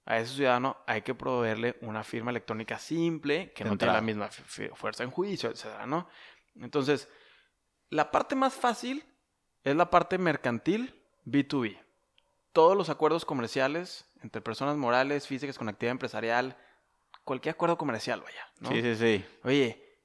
A 0.07 0.19
ese 0.19 0.35
ciudadano 0.35 0.77
hay 0.87 1.01
que 1.01 1.13
proveerle 1.13 1.75
una 1.81 2.01
firma 2.01 2.31
electrónica 2.31 2.79
simple 2.79 3.51
que 3.51 3.65
no 3.65 3.77
tiene 3.77 3.93
la 3.93 4.01
misma 4.01 4.29
fuerza 4.73 5.03
en 5.03 5.11
juicio, 5.11 5.49
etc. 5.49 5.85
¿no? 5.85 6.07
Entonces, 6.55 7.09
la 7.89 8.09
parte 8.09 8.33
más 8.33 8.53
fácil 8.53 9.03
es 9.65 9.75
la 9.75 9.89
parte 9.89 10.17
mercantil 10.17 10.95
B2B. 11.25 11.77
Todos 12.53 12.77
los 12.77 12.89
acuerdos 12.89 13.25
comerciales 13.25 14.09
entre 14.23 14.41
personas 14.41 14.77
morales, 14.77 15.27
físicas 15.27 15.57
con 15.57 15.67
actividad 15.67 15.91
empresarial, 15.91 16.57
cualquier 17.25 17.55
acuerdo 17.55 17.77
comercial, 17.77 18.21
vaya. 18.21 18.47
¿no? 18.61 18.69
Sí, 18.69 18.81
sí, 18.81 18.95
sí. 18.95 19.25
Oye, 19.43 19.99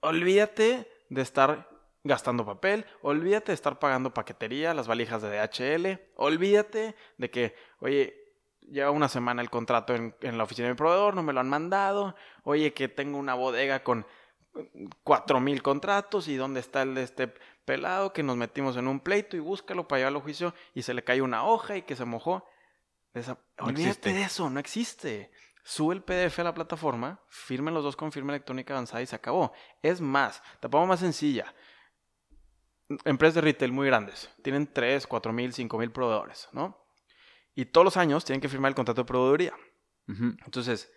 olvídate 0.00 0.90
de 1.10 1.20
estar 1.22 1.68
gastando 2.02 2.46
papel, 2.46 2.86
olvídate 3.02 3.52
de 3.52 3.56
estar 3.56 3.78
pagando 3.78 4.14
paquetería, 4.14 4.72
las 4.72 4.88
valijas 4.88 5.20
de 5.20 5.38
DHL, 5.38 6.00
olvídate 6.16 6.96
de 7.18 7.30
que, 7.30 7.54
oye, 7.80 8.23
lleva 8.70 8.90
una 8.90 9.08
semana 9.08 9.42
el 9.42 9.50
contrato 9.50 9.94
en, 9.94 10.14
en 10.20 10.38
la 10.38 10.44
oficina 10.44 10.68
de 10.68 10.74
mi 10.74 10.76
proveedor, 10.78 11.14
no 11.14 11.22
me 11.22 11.32
lo 11.32 11.40
han 11.40 11.48
mandado, 11.48 12.14
oye, 12.42 12.72
que 12.72 12.88
tengo 12.88 13.18
una 13.18 13.34
bodega 13.34 13.82
con 13.82 14.06
cuatro 15.02 15.40
mil 15.40 15.62
contratos 15.62 16.28
y 16.28 16.36
dónde 16.36 16.60
está 16.60 16.82
el 16.82 16.94
de 16.94 17.02
este 17.02 17.28
pelado 17.64 18.12
que 18.12 18.22
nos 18.22 18.36
metimos 18.36 18.76
en 18.76 18.88
un 18.88 19.00
pleito 19.00 19.36
y 19.36 19.40
búscalo 19.40 19.88
para 19.88 20.00
llevarlo 20.00 20.20
a 20.20 20.22
juicio 20.22 20.54
y 20.74 20.82
se 20.82 20.94
le 20.94 21.04
cayó 21.04 21.24
una 21.24 21.44
hoja 21.44 21.76
y 21.76 21.82
que 21.82 21.96
se 21.96 22.04
mojó. 22.04 22.46
Olvídate 23.58 24.12
de 24.12 24.22
eso, 24.22 24.50
no 24.50 24.60
existe. 24.60 25.30
Sube 25.62 25.94
el 25.94 26.02
PDF 26.02 26.40
a 26.40 26.44
la 26.44 26.54
plataforma, 26.54 27.20
firmen 27.28 27.72
los 27.72 27.82
dos 27.82 27.96
con 27.96 28.12
firma 28.12 28.32
electrónica 28.32 28.74
avanzada 28.74 29.02
y 29.02 29.06
se 29.06 29.16
acabó. 29.16 29.52
Es 29.82 30.00
más, 30.00 30.42
te 30.60 30.68
pongo 30.68 30.86
más 30.86 31.00
sencilla. 31.00 31.54
Empresas 33.04 33.36
de 33.36 33.40
retail 33.40 33.72
muy 33.72 33.86
grandes, 33.86 34.30
tienen 34.42 34.70
3, 34.70 35.06
4 35.06 35.32
mil, 35.32 35.54
5 35.54 35.78
mil 35.78 35.90
proveedores, 35.90 36.48
¿no? 36.52 36.83
Y 37.54 37.66
todos 37.66 37.84
los 37.84 37.96
años 37.96 38.24
tienen 38.24 38.40
que 38.40 38.48
firmar 38.48 38.70
el 38.70 38.74
contrato 38.74 39.02
de 39.02 39.06
proveeduría. 39.06 39.54
Entonces, 40.06 40.92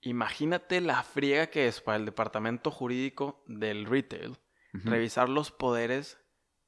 imagínate 0.00 0.80
la 0.80 1.02
friega 1.02 1.48
que 1.48 1.68
es 1.68 1.80
para 1.80 1.98
el 1.98 2.04
departamento 2.04 2.70
jurídico 2.70 3.44
del 3.46 3.86
retail 3.86 4.38
revisar 4.72 5.28
los 5.28 5.50
poderes 5.50 6.18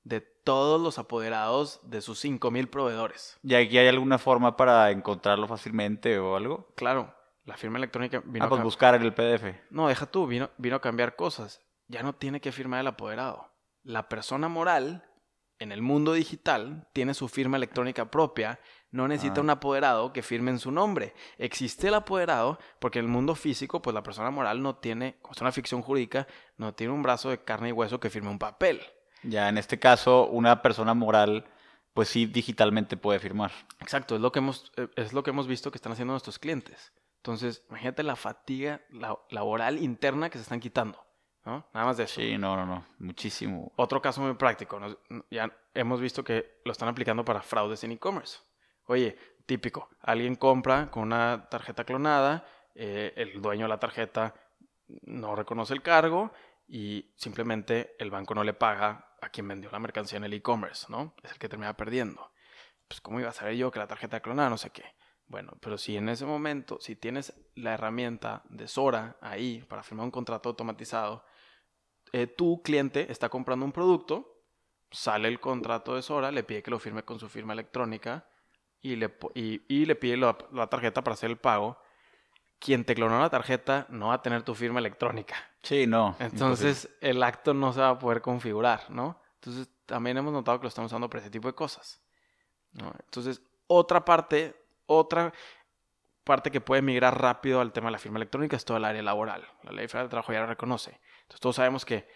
de 0.04 0.20
todos 0.20 0.80
los 0.80 0.98
apoderados 0.98 1.80
de 1.84 2.00
sus 2.00 2.18
5000 2.20 2.68
proveedores. 2.68 3.38
¿Y 3.42 3.54
aquí 3.54 3.78
hay 3.78 3.88
alguna 3.88 4.18
forma 4.18 4.56
para 4.56 4.90
encontrarlo 4.90 5.46
fácilmente 5.46 6.18
o 6.18 6.36
algo? 6.36 6.72
Claro, 6.76 7.14
la 7.44 7.56
firma 7.56 7.78
electrónica 7.78 8.22
vino 8.24 8.46
ah, 8.46 8.48
pues 8.48 8.62
buscar 8.62 8.94
en 8.94 9.02
el 9.02 9.14
PDF. 9.14 9.44
No, 9.70 9.88
deja 9.88 10.06
tú, 10.06 10.26
vino, 10.26 10.50
vino 10.58 10.76
a 10.76 10.80
cambiar 10.80 11.16
cosas. 11.16 11.60
Ya 11.86 12.02
no 12.02 12.14
tiene 12.14 12.40
que 12.40 12.52
firmar 12.52 12.80
el 12.80 12.86
apoderado. 12.88 13.52
La 13.82 14.08
persona 14.08 14.48
moral 14.48 15.08
en 15.58 15.72
el 15.72 15.82
mundo 15.82 16.12
digital 16.12 16.88
tiene 16.92 17.14
su 17.14 17.28
firma 17.28 17.56
electrónica 17.56 18.10
propia 18.10 18.58
no 18.92 19.08
necesita 19.08 19.40
ah. 19.40 19.42
un 19.44 19.50
apoderado 19.50 20.12
que 20.12 20.22
firme 20.22 20.50
en 20.50 20.58
su 20.58 20.70
nombre. 20.70 21.14
Existe 21.38 21.88
el 21.88 21.94
apoderado 21.94 22.58
porque 22.78 23.00
en 23.00 23.06
el 23.06 23.10
mundo 23.10 23.34
físico, 23.34 23.82
pues 23.82 23.94
la 23.94 24.02
persona 24.02 24.30
moral 24.30 24.62
no 24.62 24.76
tiene, 24.76 25.16
como 25.22 25.32
es 25.32 25.40
una 25.40 25.50
ficción 25.50 25.82
jurídica, 25.82 26.28
no 26.58 26.74
tiene 26.74 26.92
un 26.92 27.02
brazo 27.02 27.30
de 27.30 27.42
carne 27.42 27.70
y 27.70 27.72
hueso 27.72 27.98
que 27.98 28.10
firme 28.10 28.30
un 28.30 28.38
papel. 28.38 28.80
Ya, 29.22 29.48
en 29.48 29.58
este 29.58 29.78
caso, 29.78 30.28
una 30.28 30.62
persona 30.62 30.94
moral, 30.94 31.46
pues 31.94 32.08
sí, 32.08 32.26
digitalmente 32.26 32.96
puede 32.96 33.18
firmar. 33.18 33.50
Exacto, 33.80 34.14
es 34.14 34.20
lo 34.20 34.30
que 34.30 34.40
hemos, 34.40 34.70
eh, 34.76 34.88
es 34.96 35.12
lo 35.12 35.22
que 35.22 35.30
hemos 35.30 35.46
visto 35.46 35.70
que 35.70 35.78
están 35.78 35.92
haciendo 35.92 36.12
nuestros 36.12 36.38
clientes. 36.38 36.92
Entonces, 37.16 37.64
imagínate 37.70 38.02
la 38.02 38.16
fatiga 38.16 38.82
laboral 39.30 39.78
interna 39.78 40.28
que 40.28 40.38
se 40.38 40.42
están 40.42 40.60
quitando. 40.60 40.98
¿no? 41.44 41.66
Nada 41.72 41.86
más 41.86 41.96
de 41.96 42.04
eso. 42.04 42.20
Sí, 42.20 42.36
no, 42.36 42.56
no, 42.56 42.66
no, 42.66 42.86
muchísimo. 42.98 43.72
Otro 43.76 44.02
caso 44.02 44.20
muy 44.20 44.34
práctico, 44.34 44.78
ya 45.30 45.50
hemos 45.72 46.00
visto 46.00 46.22
que 46.22 46.60
lo 46.64 46.72
están 46.72 46.88
aplicando 46.88 47.24
para 47.24 47.42
fraudes 47.42 47.82
en 47.84 47.92
e-commerce. 47.92 48.40
Oye, 48.86 49.16
típico, 49.46 49.90
alguien 50.00 50.36
compra 50.36 50.90
con 50.90 51.04
una 51.04 51.48
tarjeta 51.48 51.84
clonada, 51.84 52.46
eh, 52.74 53.12
el 53.16 53.40
dueño 53.40 53.64
de 53.64 53.68
la 53.68 53.78
tarjeta 53.78 54.34
no 55.02 55.36
reconoce 55.36 55.74
el 55.74 55.82
cargo 55.82 56.32
y 56.66 57.12
simplemente 57.16 57.94
el 57.98 58.10
banco 58.10 58.34
no 58.34 58.44
le 58.44 58.54
paga 58.54 59.16
a 59.20 59.28
quien 59.28 59.46
vendió 59.48 59.70
la 59.70 59.78
mercancía 59.78 60.18
en 60.18 60.24
el 60.24 60.32
e-commerce, 60.32 60.86
¿no? 60.88 61.14
Es 61.22 61.32
el 61.32 61.38
que 61.38 61.48
termina 61.48 61.76
perdiendo. 61.76 62.32
Pues 62.88 63.00
¿cómo 63.00 63.20
iba 63.20 63.28
a 63.28 63.32
saber 63.32 63.56
yo 63.56 63.70
que 63.70 63.78
la 63.78 63.86
tarjeta 63.86 64.20
clonada 64.20 64.50
no 64.50 64.58
sé 64.58 64.70
qué? 64.70 64.84
Bueno, 65.26 65.52
pero 65.60 65.78
si 65.78 65.96
en 65.96 66.08
ese 66.08 66.26
momento, 66.26 66.78
si 66.80 66.96
tienes 66.96 67.32
la 67.54 67.74
herramienta 67.74 68.42
de 68.50 68.68
Sora 68.68 69.16
ahí 69.20 69.64
para 69.68 69.82
firmar 69.82 70.04
un 70.04 70.10
contrato 70.10 70.50
automatizado, 70.50 71.24
eh, 72.12 72.26
tu 72.26 72.62
cliente 72.62 73.10
está 73.10 73.28
comprando 73.28 73.64
un 73.64 73.72
producto, 73.72 74.44
sale 74.90 75.28
el 75.28 75.40
contrato 75.40 75.94
de 75.94 76.02
Sora, 76.02 76.30
le 76.30 76.42
pide 76.42 76.62
que 76.62 76.70
lo 76.70 76.78
firme 76.78 77.04
con 77.04 77.18
su 77.18 77.28
firma 77.28 77.54
electrónica, 77.54 78.28
y 78.82 78.96
le, 78.96 79.14
y, 79.34 79.86
le 79.86 79.94
pide 79.94 80.16
la, 80.16 80.36
tarjeta 80.68 81.02
para 81.02 81.14
hacer 81.14 81.30
el 81.30 81.38
pago, 81.38 81.78
quien 82.58 82.84
te 82.84 82.94
clonó 82.94 83.20
la 83.20 83.30
tarjeta 83.30 83.86
no 83.88 84.08
va 84.08 84.14
a 84.14 84.22
tener 84.22 84.42
tu 84.42 84.54
firma 84.54 84.80
electrónica, 84.80 85.36
Sí, 85.62 85.86
no. 85.86 86.16
Entonces 86.18 86.88
el 87.00 87.22
acto 87.22 87.54
no 87.54 87.72
se 87.72 87.80
va 87.80 87.90
a 87.90 87.98
poder 87.98 88.20
configurar, 88.20 88.90
¿no? 88.90 89.20
Entonces 89.36 89.68
también 89.86 90.16
hemos 90.16 90.32
notado 90.32 90.58
que 90.58 90.64
lo 90.64 90.68
estamos 90.68 90.90
usando 90.90 91.08
para 91.08 91.20
ese 91.20 91.30
tipo 91.30 91.48
de 91.48 91.54
cosas. 91.54 92.00
¿no? 92.72 92.92
Entonces, 93.04 93.42
otra 93.66 94.04
parte, 94.04 94.56
otra 94.86 95.32
parte 96.24 96.50
que 96.50 96.60
puede 96.60 96.82
migrar 96.82 97.20
rápido 97.20 97.60
al 97.60 97.72
tema 97.72 97.88
de 97.88 97.92
la 97.92 97.98
firma 97.98 98.18
electrónica 98.18 98.56
es 98.56 98.64
todo 98.64 98.76
el 98.76 98.84
área 98.84 99.02
laboral. 99.02 99.46
La 99.62 99.72
ley 99.72 99.86
federal 99.88 100.06
de 100.06 100.10
trabajo 100.10 100.32
ya 100.32 100.40
lo 100.40 100.46
reconoce. 100.46 100.98
Entonces 101.22 101.40
todos 101.40 101.56
sabemos 101.56 101.84
que 101.84 102.08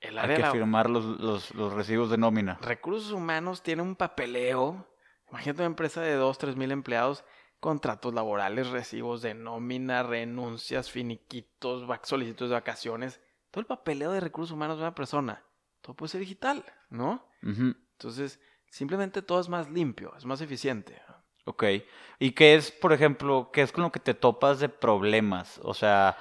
el 0.00 0.18
área 0.18 0.36
Hay 0.36 0.42
que 0.42 0.50
firmar 0.50 0.90
los, 0.90 1.04
los, 1.04 1.54
los, 1.54 1.72
recibos 1.72 2.10
de 2.10 2.18
nómina. 2.18 2.58
Recursos 2.60 3.12
humanos 3.12 3.62
tiene 3.62 3.82
un 3.82 3.96
papeleo. 3.96 4.86
Imagínate 5.32 5.62
una 5.62 5.66
empresa 5.66 6.02
de 6.02 6.14
2, 6.14 6.36
3 6.36 6.56
mil 6.56 6.70
empleados, 6.72 7.24
contratos 7.58 8.12
laborales, 8.12 8.68
recibos 8.68 9.22
de 9.22 9.32
nómina, 9.32 10.02
renuncias, 10.02 10.90
finiquitos, 10.90 11.88
solicitudes 12.02 12.50
de 12.50 12.54
vacaciones. 12.54 13.20
Todo 13.50 13.62
el 13.62 13.66
papeleo 13.66 14.12
de 14.12 14.20
recursos 14.20 14.52
humanos 14.52 14.76
de 14.76 14.82
una 14.82 14.94
persona. 14.94 15.42
Todo 15.80 15.96
puede 15.96 16.10
ser 16.10 16.20
digital, 16.20 16.62
¿no? 16.90 17.26
Entonces, 17.40 18.40
simplemente 18.68 19.22
todo 19.22 19.40
es 19.40 19.48
más 19.48 19.70
limpio, 19.70 20.14
es 20.18 20.26
más 20.26 20.42
eficiente. 20.42 21.00
Ok. 21.46 21.64
¿Y 22.18 22.32
qué 22.32 22.54
es, 22.54 22.70
por 22.70 22.92
ejemplo, 22.92 23.50
qué 23.54 23.62
es 23.62 23.72
con 23.72 23.84
lo 23.84 23.90
que 23.90 24.00
te 24.00 24.12
topas 24.12 24.60
de 24.60 24.68
problemas? 24.68 25.58
O 25.64 25.72
sea, 25.72 26.18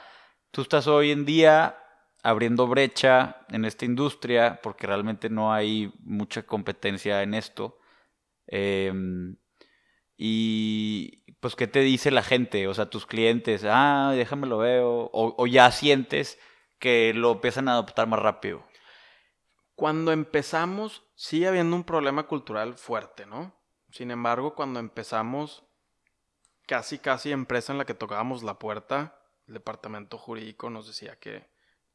tú 0.52 0.62
estás 0.62 0.88
hoy 0.88 1.12
en 1.12 1.26
día 1.26 1.78
abriendo 2.24 2.66
brecha 2.66 3.46
en 3.50 3.66
esta 3.66 3.84
industria 3.84 4.62
porque 4.64 4.88
realmente 4.88 5.30
no 5.30 5.52
hay 5.52 5.94
mucha 6.00 6.44
competencia 6.44 7.24
en 7.24 7.34
esto. 7.34 7.81
Em, 8.48 9.38
y 10.18 11.34
pues, 11.40 11.56
¿qué 11.56 11.68
te 11.68 11.80
dice 11.80 12.12
la 12.12 12.24
gente? 12.24 12.68
O 12.68 12.74
sea, 12.74 12.90
tus 12.90 13.06
clientes, 13.06 13.66
ah, 13.68 14.12
déjame 14.16 14.48
lo 14.48 14.60
veo. 14.60 15.10
O, 15.14 15.48
ya 15.48 15.72
sientes 15.72 16.40
que 16.80 17.14
lo 17.14 17.32
empiezan 17.34 17.68
a 17.68 17.74
adoptar 17.74 18.08
más 18.08 18.20
rápido. 18.20 18.64
Cuando 19.76 20.12
empezamos, 20.12 21.04
sigue 21.16 21.48
habiendo 21.48 21.76
un 21.76 21.84
problema 21.84 22.28
cultural 22.28 22.76
fuerte, 22.76 23.26
¿no? 23.26 23.56
Sin 23.90 24.12
embargo, 24.12 24.54
cuando 24.54 24.80
empezamos, 24.80 25.64
casi, 26.68 27.00
casi 27.00 27.32
empresa 27.32 27.72
en 27.72 27.80
la 27.80 27.86
que 27.86 27.96
tocábamos 27.96 28.44
la 28.44 28.60
puerta, 28.60 29.20
el 29.48 29.56
departamento 29.56 30.18
jurídico 30.20 30.70
nos 30.70 30.88
decía 30.88 31.18
que 31.20 31.50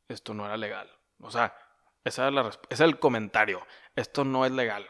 esto 0.09 0.35
no 0.35 0.47
era 0.47 0.57
legal. 0.57 0.91
O 1.21 1.31
sea, 1.31 1.57
ese 2.05 2.23
es 2.71 2.81
el 2.81 2.99
comentario. 2.99 3.65
Esto 3.95 4.25
no 4.25 4.45
es 4.45 4.53
legal. 4.53 4.87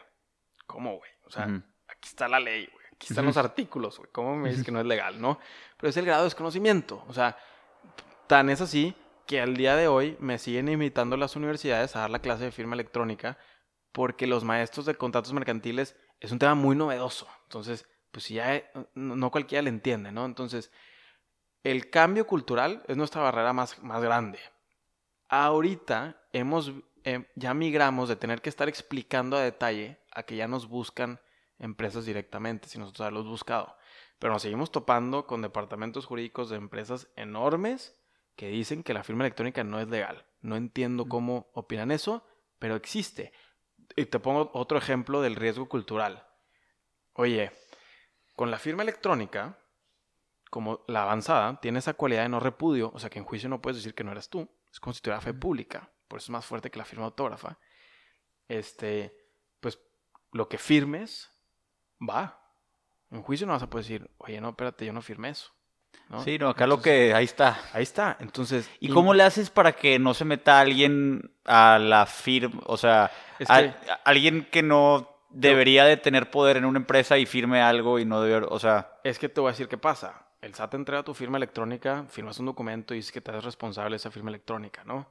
¿Cómo, 0.65 0.97
güey? 0.97 1.11
O 1.27 1.31
sea, 1.31 1.45
aquí 1.87 2.07
está 2.09 2.27
la 2.27 2.39
ley, 2.39 2.67
güey. 2.71 2.85
Aquí 2.93 3.07
están 3.09 3.25
los 3.25 3.37
artículos, 3.37 3.97
güey. 3.97 4.09
¿Cómo 4.11 4.35
me 4.35 4.49
dices 4.49 4.65
que 4.65 4.71
no 4.71 4.79
es 4.79 4.85
legal, 4.85 5.21
no? 5.21 5.39
Pero 5.77 5.89
es 5.89 5.97
el 5.97 6.05
grado 6.05 6.23
de 6.23 6.27
desconocimiento. 6.27 7.03
O 7.07 7.13
sea, 7.13 7.37
tan 8.25 8.49
es 8.49 8.61
así 8.61 8.95
que 9.27 9.41
al 9.41 9.55
día 9.55 9.75
de 9.75 9.87
hoy 9.87 10.17
me 10.19 10.39
siguen 10.39 10.67
invitando 10.69 11.15
las 11.17 11.35
universidades 11.35 11.95
a 11.95 11.99
dar 11.99 12.09
la 12.09 12.19
clase 12.19 12.45
de 12.45 12.51
firma 12.51 12.73
electrónica 12.73 13.37
porque 13.91 14.25
los 14.25 14.43
maestros 14.43 14.85
de 14.85 14.95
contratos 14.95 15.33
mercantiles 15.33 15.95
es 16.19 16.31
un 16.31 16.39
tema 16.39 16.55
muy 16.55 16.75
novedoso. 16.75 17.27
Entonces, 17.43 17.87
pues 18.11 18.25
si 18.25 18.35
ya 18.35 18.63
no 18.95 19.31
cualquiera 19.31 19.61
le 19.61 19.69
entiende, 19.69 20.11
¿no? 20.11 20.25
Entonces, 20.25 20.71
el 21.63 21.89
cambio 21.89 22.25
cultural 22.25 22.83
es 22.87 22.97
nuestra 22.97 23.21
barrera 23.21 23.53
más, 23.53 23.81
más 23.83 24.01
grande. 24.01 24.39
Ahorita 25.29 26.19
hemos, 26.31 26.71
em, 27.03 27.25
ya 27.35 27.53
migramos 27.53 28.07
de 28.07 28.15
tener 28.15 28.41
que 28.41 28.49
estar 28.49 28.69
explicando 28.69 29.35
a 29.35 29.41
detalle 29.41 29.99
a 30.17 30.23
que 30.23 30.35
ya 30.35 30.47
nos 30.47 30.67
buscan 30.67 31.19
empresas 31.59 32.05
directamente, 32.05 32.67
si 32.67 32.79
nosotros 32.79 33.01
haberlos 33.01 33.27
buscado. 33.27 33.75
Pero 34.19 34.33
nos 34.33 34.41
seguimos 34.41 34.71
topando 34.71 35.27
con 35.27 35.41
departamentos 35.41 36.05
jurídicos 36.05 36.49
de 36.49 36.57
empresas 36.57 37.07
enormes 37.15 37.95
que 38.35 38.47
dicen 38.47 38.83
que 38.83 38.93
la 38.93 39.03
firma 39.03 39.23
electrónica 39.23 39.63
no 39.63 39.79
es 39.79 39.87
legal. 39.87 40.25
No 40.41 40.55
entiendo 40.55 41.05
cómo 41.05 41.49
opinan 41.53 41.91
eso, 41.91 42.25
pero 42.59 42.75
existe. 42.75 43.31
Y 43.95 44.05
te 44.05 44.19
pongo 44.19 44.49
otro 44.53 44.77
ejemplo 44.77 45.21
del 45.21 45.35
riesgo 45.35 45.69
cultural. 45.69 46.27
Oye, 47.13 47.51
con 48.35 48.51
la 48.51 48.59
firma 48.59 48.83
electrónica, 48.83 49.59
como 50.49 50.83
la 50.87 51.03
avanzada, 51.03 51.59
tiene 51.59 51.79
esa 51.79 51.93
cualidad 51.93 52.23
de 52.23 52.29
no 52.29 52.39
repudio, 52.39 52.91
o 52.93 52.99
sea 52.99 53.09
que 53.09 53.19
en 53.19 53.25
juicio 53.25 53.49
no 53.49 53.61
puedes 53.61 53.77
decir 53.77 53.93
que 53.93 54.03
no 54.03 54.11
eras 54.11 54.29
tú 54.29 54.49
es 54.71 54.79
constituida 54.79 55.21
fe 55.21 55.33
pública, 55.33 55.91
por 56.07 56.17
eso 56.17 56.25
es 56.25 56.29
más 56.31 56.45
fuerte 56.45 56.69
que 56.69 56.79
la 56.79 56.85
firma 56.85 57.05
autógrafa, 57.05 57.57
este, 58.47 59.26
lo 60.31 60.47
que 60.49 60.57
firmes 60.57 61.31
va. 62.01 62.39
En 63.11 63.21
juicio 63.21 63.47
no 63.47 63.53
vas 63.53 63.63
a 63.63 63.69
poder 63.69 63.85
decir, 63.85 64.09
oye, 64.17 64.41
no, 64.41 64.49
espérate, 64.49 64.85
yo 64.85 64.93
no 64.93 65.01
firmé 65.01 65.29
eso. 65.29 65.51
Sí, 66.23 66.37
no, 66.37 66.49
acá 66.49 66.67
lo 66.67 66.81
que, 66.81 67.13
ahí 67.13 67.25
está. 67.25 67.59
Ahí 67.73 67.83
está, 67.83 68.17
entonces... 68.19 68.69
¿Y, 68.79 68.89
cómo 68.89 69.13
le 69.13 69.23
haces 69.23 69.49
para 69.49 69.73
que 69.73 69.99
no 69.99 70.13
se 70.13 70.25
meta 70.25 70.59
alguien 70.59 71.33
a 71.45 71.79
la 71.79 72.05
firma, 72.05 72.61
o 72.65 72.77
sea, 72.77 73.11
alguien 74.05 74.47
que 74.51 74.63
no 74.63 75.09
debería 75.29 75.85
de 75.85 75.97
tener 75.97 76.31
poder 76.31 76.57
en 76.57 76.65
una 76.65 76.79
empresa 76.79 77.17
y 77.17 77.25
firme 77.25 77.61
algo 77.61 77.99
y 77.99 78.05
no 78.05 78.21
debe, 78.21 78.45
o 78.49 78.59
sea... 78.59 78.99
Es 79.03 79.19
que 79.19 79.27
te 79.27 79.41
voy 79.41 79.49
a 79.49 79.51
decir 79.51 79.67
qué 79.67 79.77
pasa 79.77 80.27
el 80.41 80.53
SAT 80.53 80.75
entrega 80.75 81.03
tu 81.03 81.13
firma 81.13 81.37
electrónica, 81.37 82.05
firmas 82.09 82.39
un 82.39 82.45
documento 82.45 82.93
y 82.93 82.97
dices 82.97 83.11
que 83.11 83.21
te 83.21 83.31
eres 83.31 83.43
responsable 83.43 83.91
de 83.91 83.97
esa 83.97 84.11
firma 84.11 84.29
electrónica, 84.29 84.83
¿no? 84.83 85.07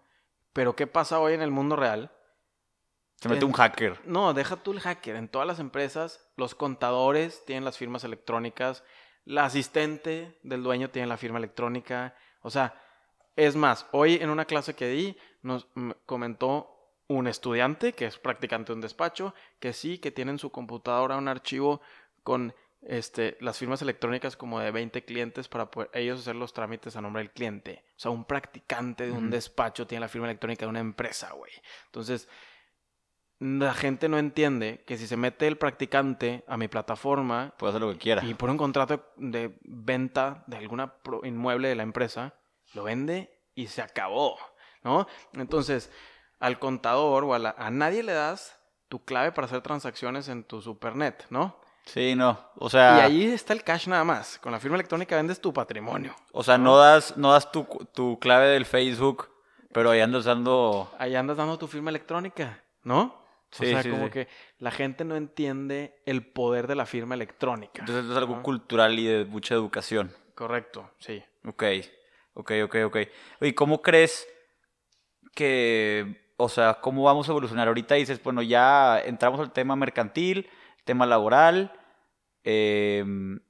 Pero 0.52 0.76
¿qué 0.76 0.86
pasa 0.86 1.20
hoy 1.20 1.34
en 1.34 1.42
el 1.42 1.50
mundo 1.50 1.76
real? 1.76 2.10
Se 3.16 3.28
mete 3.28 3.44
un 3.44 3.52
hacker. 3.52 3.98
No, 4.04 4.34
deja 4.34 4.56
tú 4.56 4.72
el 4.72 4.80
hacker. 4.80 5.16
En 5.16 5.28
todas 5.28 5.46
las 5.46 5.58
empresas, 5.58 6.28
los 6.36 6.54
contadores 6.54 7.44
tienen 7.46 7.64
las 7.64 7.78
firmas 7.78 8.04
electrónicas, 8.04 8.84
la 9.24 9.44
asistente 9.44 10.38
del 10.42 10.62
dueño 10.62 10.90
tiene 10.90 11.08
la 11.08 11.16
firma 11.16 11.38
electrónica. 11.38 12.14
O 12.42 12.50
sea, 12.50 12.80
es 13.34 13.56
más, 13.56 13.86
hoy 13.92 14.14
en 14.14 14.30
una 14.30 14.44
clase 14.44 14.74
que 14.74 14.88
di, 14.88 15.16
nos 15.42 15.66
comentó 16.04 16.72
un 17.08 17.26
estudiante 17.26 17.92
que 17.92 18.06
es 18.06 18.18
practicante 18.18 18.72
de 18.72 18.74
un 18.74 18.80
despacho, 18.80 19.34
que 19.60 19.72
sí, 19.72 19.98
que 19.98 20.10
tiene 20.10 20.32
en 20.32 20.38
su 20.38 20.50
computadora 20.50 21.16
un 21.16 21.28
archivo 21.28 21.80
con 22.22 22.54
este, 22.82 23.36
las 23.40 23.58
firmas 23.58 23.82
electrónicas 23.82 24.36
como 24.36 24.60
de 24.60 24.70
20 24.70 25.04
clientes 25.04 25.48
para 25.48 25.70
poder 25.70 25.90
ellos 25.92 26.20
hacer 26.20 26.36
los 26.36 26.52
trámites 26.52 26.96
a 26.96 27.00
nombre 27.00 27.22
del 27.22 27.32
cliente. 27.32 27.84
O 27.96 28.00
sea, 28.00 28.10
un 28.10 28.24
practicante 28.24 29.06
de 29.06 29.12
un 29.12 29.30
despacho 29.30 29.86
tiene 29.86 30.00
la 30.00 30.08
firma 30.08 30.28
electrónica 30.28 30.64
de 30.64 30.70
una 30.70 30.80
empresa, 30.80 31.32
güey. 31.32 31.52
Entonces, 31.86 32.28
la 33.38 33.74
gente 33.74 34.08
no 34.08 34.18
entiende 34.18 34.82
que 34.86 34.96
si 34.96 35.06
se 35.06 35.16
mete 35.16 35.46
el 35.46 35.58
practicante 35.58 36.44
a 36.48 36.56
mi 36.56 36.68
plataforma... 36.68 37.52
Puede 37.58 37.70
hacer 37.70 37.82
lo 37.82 37.92
que 37.92 37.98
quiera. 37.98 38.24
Y 38.24 38.34
pone 38.34 38.52
un 38.52 38.58
contrato 38.58 39.12
de 39.16 39.58
venta 39.62 40.44
de 40.46 40.56
alguna 40.56 40.94
inmueble 41.24 41.68
de 41.68 41.74
la 41.74 41.82
empresa, 41.82 42.34
lo 42.74 42.84
vende 42.84 43.30
y 43.54 43.66
se 43.66 43.82
acabó, 43.82 44.38
¿no? 44.82 45.06
Entonces, 45.34 45.90
al 46.40 46.58
contador 46.58 47.24
o 47.24 47.34
a, 47.34 47.54
a 47.58 47.70
nadie 47.70 48.02
le 48.02 48.12
das 48.12 48.58
tu 48.88 49.04
clave 49.04 49.32
para 49.32 49.46
hacer 49.46 49.60
transacciones 49.60 50.28
en 50.28 50.44
tu 50.44 50.62
supernet, 50.62 51.26
¿no? 51.30 51.58
Sí, 51.86 52.14
no. 52.14 52.38
O 52.56 52.68
sea. 52.68 52.98
Y 52.98 53.00
ahí 53.00 53.24
está 53.26 53.52
el 53.52 53.62
cash 53.62 53.86
nada 53.86 54.04
más. 54.04 54.38
Con 54.38 54.52
la 54.52 54.58
firma 54.58 54.76
electrónica 54.76 55.16
vendes 55.16 55.40
tu 55.40 55.52
patrimonio. 55.52 56.14
O 56.32 56.42
sea, 56.42 56.58
no, 56.58 56.76
das, 56.76 57.16
no 57.16 57.32
das 57.32 57.50
tu, 57.50 57.64
tu, 57.94 58.18
clave 58.18 58.48
del 58.48 58.66
Facebook, 58.66 59.30
pero 59.72 59.90
ahí 59.90 60.00
andas 60.00 60.24
dando. 60.24 60.90
Ahí 60.98 61.14
andas 61.14 61.36
dando 61.36 61.58
tu 61.58 61.68
firma 61.68 61.90
electrónica, 61.90 62.62
¿no? 62.82 63.25
Sí, 63.50 63.64
o 63.64 63.80
sea, 63.80 63.90
como 63.90 64.10
que 64.10 64.28
la 64.58 64.70
gente 64.70 65.04
no 65.04 65.16
entiende 65.16 65.94
el 66.04 66.26
poder 66.26 66.66
de 66.66 66.74
la 66.74 66.84
firma 66.86 67.14
electrónica. 67.14 67.80
Entonces 67.80 68.10
es 68.10 68.16
algo 68.16 68.42
cultural 68.42 68.98
y 68.98 69.06
de 69.06 69.24
mucha 69.24 69.54
educación. 69.54 70.12
Correcto, 70.34 70.90
sí. 70.98 71.22
Ok, 71.44 71.64
ok, 72.34 72.52
ok, 72.64 72.76
ok. 72.86 72.96
¿Y 73.40 73.52
cómo 73.52 73.80
crees 73.80 74.28
que, 75.34 76.32
o 76.36 76.48
sea, 76.48 76.78
cómo 76.80 77.04
vamos 77.04 77.28
a 77.28 77.32
evolucionar? 77.32 77.68
Ahorita 77.68 77.94
dices, 77.94 78.22
bueno, 78.22 78.42
ya 78.42 79.00
entramos 79.00 79.40
al 79.40 79.52
tema 79.52 79.76
mercantil, 79.76 80.50
tema 80.84 81.06
laboral, 81.06 81.72
em, 82.44 83.40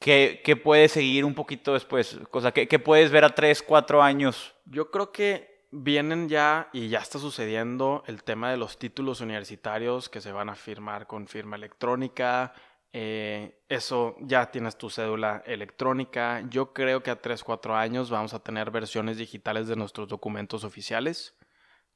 ¿qué, 0.00 0.60
puede 0.62 0.88
seguir 0.88 1.24
un 1.24 1.34
poquito 1.34 1.74
después? 1.74 2.18
Cosa, 2.30 2.52
¿qué, 2.52 2.66
¿qué, 2.66 2.78
puedes 2.78 3.10
ver 3.10 3.24
a 3.24 3.34
tres, 3.34 3.62
cuatro 3.62 4.02
años? 4.02 4.54
Yo 4.64 4.90
creo 4.90 5.12
que 5.12 5.53
vienen 5.74 6.28
ya 6.28 6.68
y 6.72 6.88
ya 6.88 7.00
está 7.00 7.18
sucediendo 7.18 8.04
el 8.06 8.22
tema 8.22 8.50
de 8.50 8.56
los 8.56 8.78
títulos 8.78 9.20
universitarios 9.20 10.08
que 10.08 10.20
se 10.20 10.32
van 10.32 10.48
a 10.48 10.54
firmar 10.54 11.06
con 11.06 11.26
firma 11.26 11.56
electrónica. 11.56 12.54
Eh, 12.92 13.60
eso 13.68 14.16
ya 14.20 14.50
tienes 14.50 14.78
tu 14.78 14.88
cédula 14.88 15.42
electrónica. 15.46 16.44
Yo 16.48 16.72
creo 16.72 17.02
que 17.02 17.10
a 17.10 17.20
3, 17.20 17.42
4 17.42 17.76
años 17.76 18.10
vamos 18.10 18.34
a 18.34 18.38
tener 18.38 18.70
versiones 18.70 19.16
digitales 19.18 19.66
de 19.66 19.76
nuestros 19.76 20.08
documentos 20.08 20.64
oficiales 20.64 21.36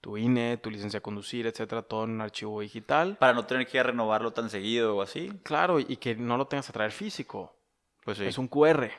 tu 0.01 0.17
INE, 0.17 0.59
tu 0.59 0.71
licencia 0.71 0.99
a 0.99 1.03
conducir, 1.03 1.47
etcétera, 1.47 1.83
todo 1.83 2.05
en 2.05 2.11
un 2.11 2.21
archivo 2.21 2.61
digital. 2.61 3.17
Para 3.19 3.33
no 3.33 3.47
tener 3.47 3.67
que 3.67 3.81
a 3.81 3.83
renovarlo 3.83 4.33
tan 4.33 4.49
seguido 4.51 4.97
o 4.97 5.03
así. 5.03 5.31
Claro, 5.43 5.81
y 5.81 5.97
que 5.97 6.15
no 6.15 6.37
lo 6.37 6.47
tengas 6.47 6.67
que 6.67 6.73
traer 6.73 6.93
físico. 6.93 7.57
Pues 8.05 8.19
sí. 8.19 8.25
Es 8.27 8.39
un 8.39 8.49
QR. 8.49 8.91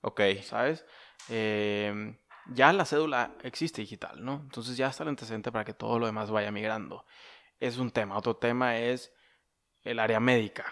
Ok. 0.00 0.20
¿Sabes? 0.42 0.84
Em, 1.28 2.16
ya 2.52 2.72
la 2.72 2.84
cédula 2.84 3.32
existe 3.42 3.80
digital, 3.80 4.24
¿no? 4.24 4.40
Entonces 4.44 4.76
ya 4.76 4.88
está 4.88 5.02
el 5.02 5.10
antecedente 5.10 5.52
para 5.52 5.64
que 5.64 5.74
todo 5.74 5.98
lo 5.98 6.06
demás 6.06 6.30
vaya 6.30 6.50
migrando. 6.50 7.04
Es 7.60 7.78
un 7.78 7.90
tema. 7.90 8.16
Otro 8.16 8.36
tema 8.36 8.78
es 8.78 9.12
el 9.82 9.98
área 9.98 10.20
médica, 10.20 10.64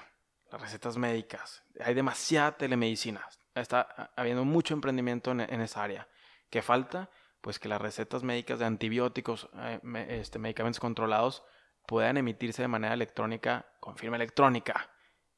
las 0.50 0.60
recetas 0.60 0.96
médicas. 0.96 1.62
Hay 1.80 1.94
demasiada 1.94 2.56
telemedicina. 2.56 3.26
Está 3.54 4.12
habiendo 4.16 4.44
mucho 4.44 4.74
emprendimiento 4.74 5.30
en, 5.30 5.40
en 5.40 5.60
esa 5.60 5.82
área. 5.82 6.08
¿Qué 6.50 6.62
falta? 6.62 7.10
pues 7.44 7.58
que 7.58 7.68
las 7.68 7.80
recetas 7.80 8.22
médicas 8.22 8.58
de 8.58 8.64
antibióticos, 8.64 9.50
eh, 9.58 9.78
este, 10.08 10.38
medicamentos 10.38 10.80
controlados, 10.80 11.44
puedan 11.86 12.16
emitirse 12.16 12.62
de 12.62 12.68
manera 12.68 12.94
electrónica 12.94 13.66
con 13.80 13.98
firma 13.98 14.16
electrónica. 14.16 14.88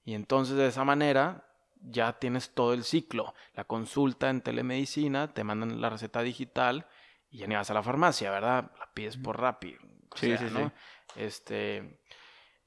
Y 0.04 0.14
entonces 0.14 0.56
de 0.56 0.68
esa 0.68 0.84
manera 0.84 1.45
ya 1.82 2.18
tienes 2.18 2.54
todo 2.54 2.72
el 2.72 2.84
ciclo. 2.84 3.34
La 3.54 3.64
consulta 3.64 4.30
en 4.30 4.40
telemedicina, 4.40 5.32
te 5.32 5.44
mandan 5.44 5.80
la 5.80 5.90
receta 5.90 6.22
digital 6.22 6.86
y 7.30 7.38
ya 7.38 7.46
ni 7.46 7.54
vas 7.54 7.70
a 7.70 7.74
la 7.74 7.82
farmacia, 7.82 8.30
¿verdad? 8.30 8.70
La 8.78 8.92
pides 8.92 9.16
por 9.16 9.40
rápido. 9.40 9.80
Sí, 10.14 10.36
sí, 10.36 10.48
sí. 10.48 10.70
Este, 11.16 12.00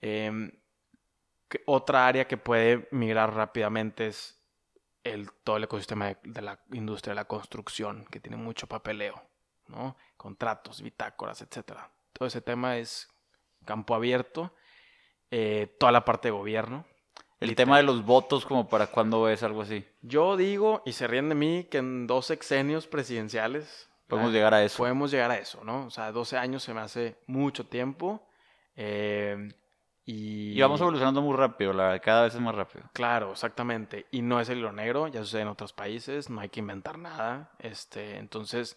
em, 0.02 0.52
otra 1.66 2.08
área 2.08 2.28
que 2.28 2.38
puede 2.38 2.88
migrar 2.92 3.34
rápidamente 3.34 4.08
es 4.08 4.40
el, 5.04 5.32
todo 5.44 5.58
el 5.58 5.64
ecosistema 5.64 6.14
de, 6.24 6.42
la 6.42 6.60
industria 6.72 7.12
de 7.12 7.16
la 7.16 7.26
construcción, 7.26 8.06
que 8.12 8.20
tiene 8.20 8.38
mucho 8.38 8.68
papeleo, 8.68 9.22
¿no? 9.68 9.98
Contratos, 10.18 10.82
bitácoras, 10.82 11.42
etcétera. 11.42 11.92
Todo 12.14 12.28
ese 12.28 12.42
tema 12.42 12.78
es 12.78 13.08
campo 13.66 13.96
abierto. 13.96 14.54
Eh, 15.32 15.76
toda 15.80 15.92
la 15.92 16.06
parte 16.06 16.30
de 16.30 16.32
gobierno. 16.32 16.86
El 17.40 17.56
tema 17.56 17.78
de 17.78 17.84
los 17.84 18.04
votos, 18.06 18.46
como 18.46 18.68
para 18.68 18.88
cuándo 18.88 19.22
ves 19.24 19.44
algo 19.44 19.62
así. 19.62 19.86
Yo 20.02 20.36
digo, 20.36 20.82
y 20.86 20.94
se 20.94 21.08
ríen 21.08 21.30
de 21.30 21.36
mí, 21.36 21.68
que 21.70 21.78
en 21.78 22.06
dos 22.06 22.26
sexenios 22.26 22.88
presidenciales. 22.88 23.90
Podemos 24.08 24.34
llegar 24.34 24.54
a 24.54 24.64
eso. 24.64 24.78
Podemos 24.78 25.12
llegar 25.12 25.32
a 25.32 25.38
eso, 25.38 25.64
¿no? 25.64 25.86
O 25.86 25.90
sea, 25.90 26.12
12 26.12 26.38
años 26.38 26.64
se 26.64 26.74
me 26.74 26.82
hace 26.82 27.18
mucho 27.28 27.66
tiempo. 27.66 28.28
Eh, 28.76 29.54
y... 30.12 30.60
vamos 30.60 30.82
evolucionando 30.82 31.22
muy 31.22 31.38
rápido, 31.38 31.72
la 31.72 32.00
cada 32.00 32.24
vez 32.24 32.34
es 32.34 32.42
más 32.42 32.56
rápido. 32.56 32.90
Claro, 32.94 33.32
exactamente. 33.32 34.08
Y 34.10 34.24
no 34.24 34.42
es 34.42 34.50
el 34.50 34.58
hilo 34.58 34.72
negro, 34.72 35.08
ya 35.08 35.20
sucede 35.20 35.44
en 35.44 35.50
otros 35.50 35.72
países, 35.72 36.30
no 36.32 36.42
hay 36.42 36.50
que 36.50 36.62
inventar 36.62 36.98
nada. 36.98 37.52
Este, 37.60 38.18
entonces, 38.18 38.76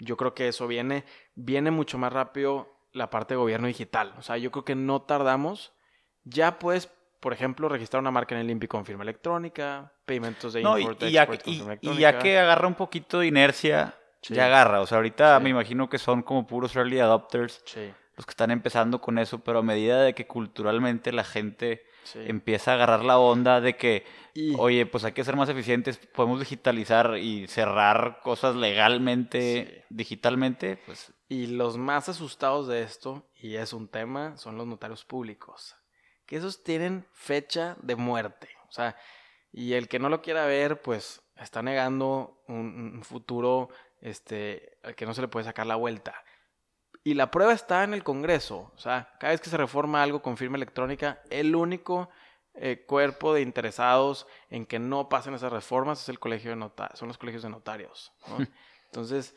yo 0.00 0.16
creo 0.16 0.34
que 0.34 0.48
eso 0.48 0.66
viene, 0.66 1.04
viene 1.36 1.70
mucho 1.70 1.98
más 1.98 2.12
rápido 2.12 2.68
la 2.92 3.10
parte 3.10 3.34
de 3.34 3.38
gobierno 3.38 3.68
digital. 3.68 4.12
O 4.18 4.22
sea, 4.22 4.36
yo 4.38 4.50
creo 4.50 4.64
que 4.64 4.74
no 4.74 5.02
tardamos. 5.02 5.72
Ya 6.24 6.58
puedes, 6.58 6.90
por 7.22 7.32
ejemplo, 7.32 7.68
registrar 7.68 8.00
una 8.00 8.10
marca 8.10 8.34
en 8.34 8.40
el 8.40 8.50
INPI 8.50 8.66
con 8.66 8.84
firma 8.84 9.04
electrónica, 9.04 9.92
paymentos 10.04 10.54
de 10.54 10.62
import, 10.62 11.00
y, 11.04 11.12
ya, 11.12 11.28
y, 11.80 11.96
ya 11.96 12.18
que 12.18 12.36
agarra 12.36 12.66
un 12.66 12.74
poquito 12.74 13.20
de 13.20 13.28
inercia, 13.28 13.94
ya 14.22 14.46
agarra. 14.46 14.80
O 14.80 14.86
sea, 14.86 14.98
ahorita 14.98 15.38
me 15.38 15.50
imagino 15.50 15.88
que 15.88 15.98
son 15.98 16.22
como 16.22 16.48
puros 16.48 16.74
early 16.74 16.98
adopters. 16.98 17.62
Sí. 17.64 17.92
los 18.16 18.26
que 18.26 18.30
están 18.30 18.50
empezando 18.50 19.00
con 19.00 19.20
eso, 19.20 19.38
pero 19.38 19.60
a 19.60 19.62
medida 19.62 20.02
de 20.02 20.14
que 20.14 20.26
culturalmente 20.26 21.12
la 21.12 21.22
gente 21.22 21.84
empieza 22.14 22.72
a 22.72 22.74
agarrar 22.74 23.04
la 23.04 23.18
onda 23.18 23.60
de 23.60 23.76
que, 23.76 24.04
oye, 24.58 24.84
pues 24.84 25.04
hay 25.04 25.12
que 25.12 25.22
ser 25.22 25.36
más 25.36 25.48
eficientes, 25.48 25.98
podemos 25.98 26.40
digitalizar 26.40 27.18
y 27.18 27.46
cerrar 27.46 28.18
cosas 28.20 28.56
legalmente, 28.56 29.84
digitalmente, 29.90 30.78
pues... 30.84 31.12
Y 31.28 31.46
los 31.46 31.78
más 31.78 32.08
asustados 32.08 32.66
de 32.66 32.82
esto, 32.82 33.30
y 33.40 33.54
es 33.54 33.72
un 33.72 33.86
tema, 33.86 34.36
son 34.36 34.58
los 34.58 34.66
notarios 34.66 35.04
públicos, 35.04 35.76
que 36.26 36.36
esos 36.36 36.62
tienen 36.62 37.06
fecha 37.12 37.76
de 37.82 37.96
muerte, 37.96 38.48
o 38.68 38.72
sea, 38.72 38.96
y 39.52 39.74
el 39.74 39.88
que 39.88 39.98
no 39.98 40.08
lo 40.08 40.22
quiera 40.22 40.46
ver, 40.46 40.80
pues 40.80 41.22
está 41.36 41.62
negando 41.62 42.42
un, 42.48 42.94
un 42.94 43.02
futuro 43.04 43.68
este, 44.00 44.78
al 44.82 44.94
que 44.94 45.06
no 45.06 45.14
se 45.14 45.20
le 45.22 45.28
puede 45.28 45.44
sacar 45.44 45.66
la 45.66 45.76
vuelta. 45.76 46.14
Y 47.04 47.14
la 47.14 47.30
prueba 47.30 47.52
está 47.52 47.84
en 47.84 47.94
el 47.94 48.04
Congreso. 48.04 48.72
O 48.74 48.78
sea, 48.78 49.12
cada 49.18 49.32
vez 49.32 49.40
que 49.40 49.50
se 49.50 49.56
reforma 49.56 50.02
algo 50.02 50.22
con 50.22 50.36
firma 50.36 50.56
electrónica, 50.56 51.22
el 51.30 51.56
único 51.56 52.10
eh, 52.54 52.84
cuerpo 52.86 53.32
de 53.34 53.40
interesados 53.40 54.26
en 54.50 54.66
que 54.66 54.78
no 54.78 55.08
pasen 55.08 55.34
esas 55.34 55.52
reformas 55.52 56.02
es 56.02 56.08
el 56.08 56.18
colegio 56.18 56.54
de 56.54 56.70
son 56.94 57.08
los 57.08 57.18
colegios 57.18 57.42
de 57.42 57.50
notarios. 57.50 58.12
Entonces, 58.86 59.34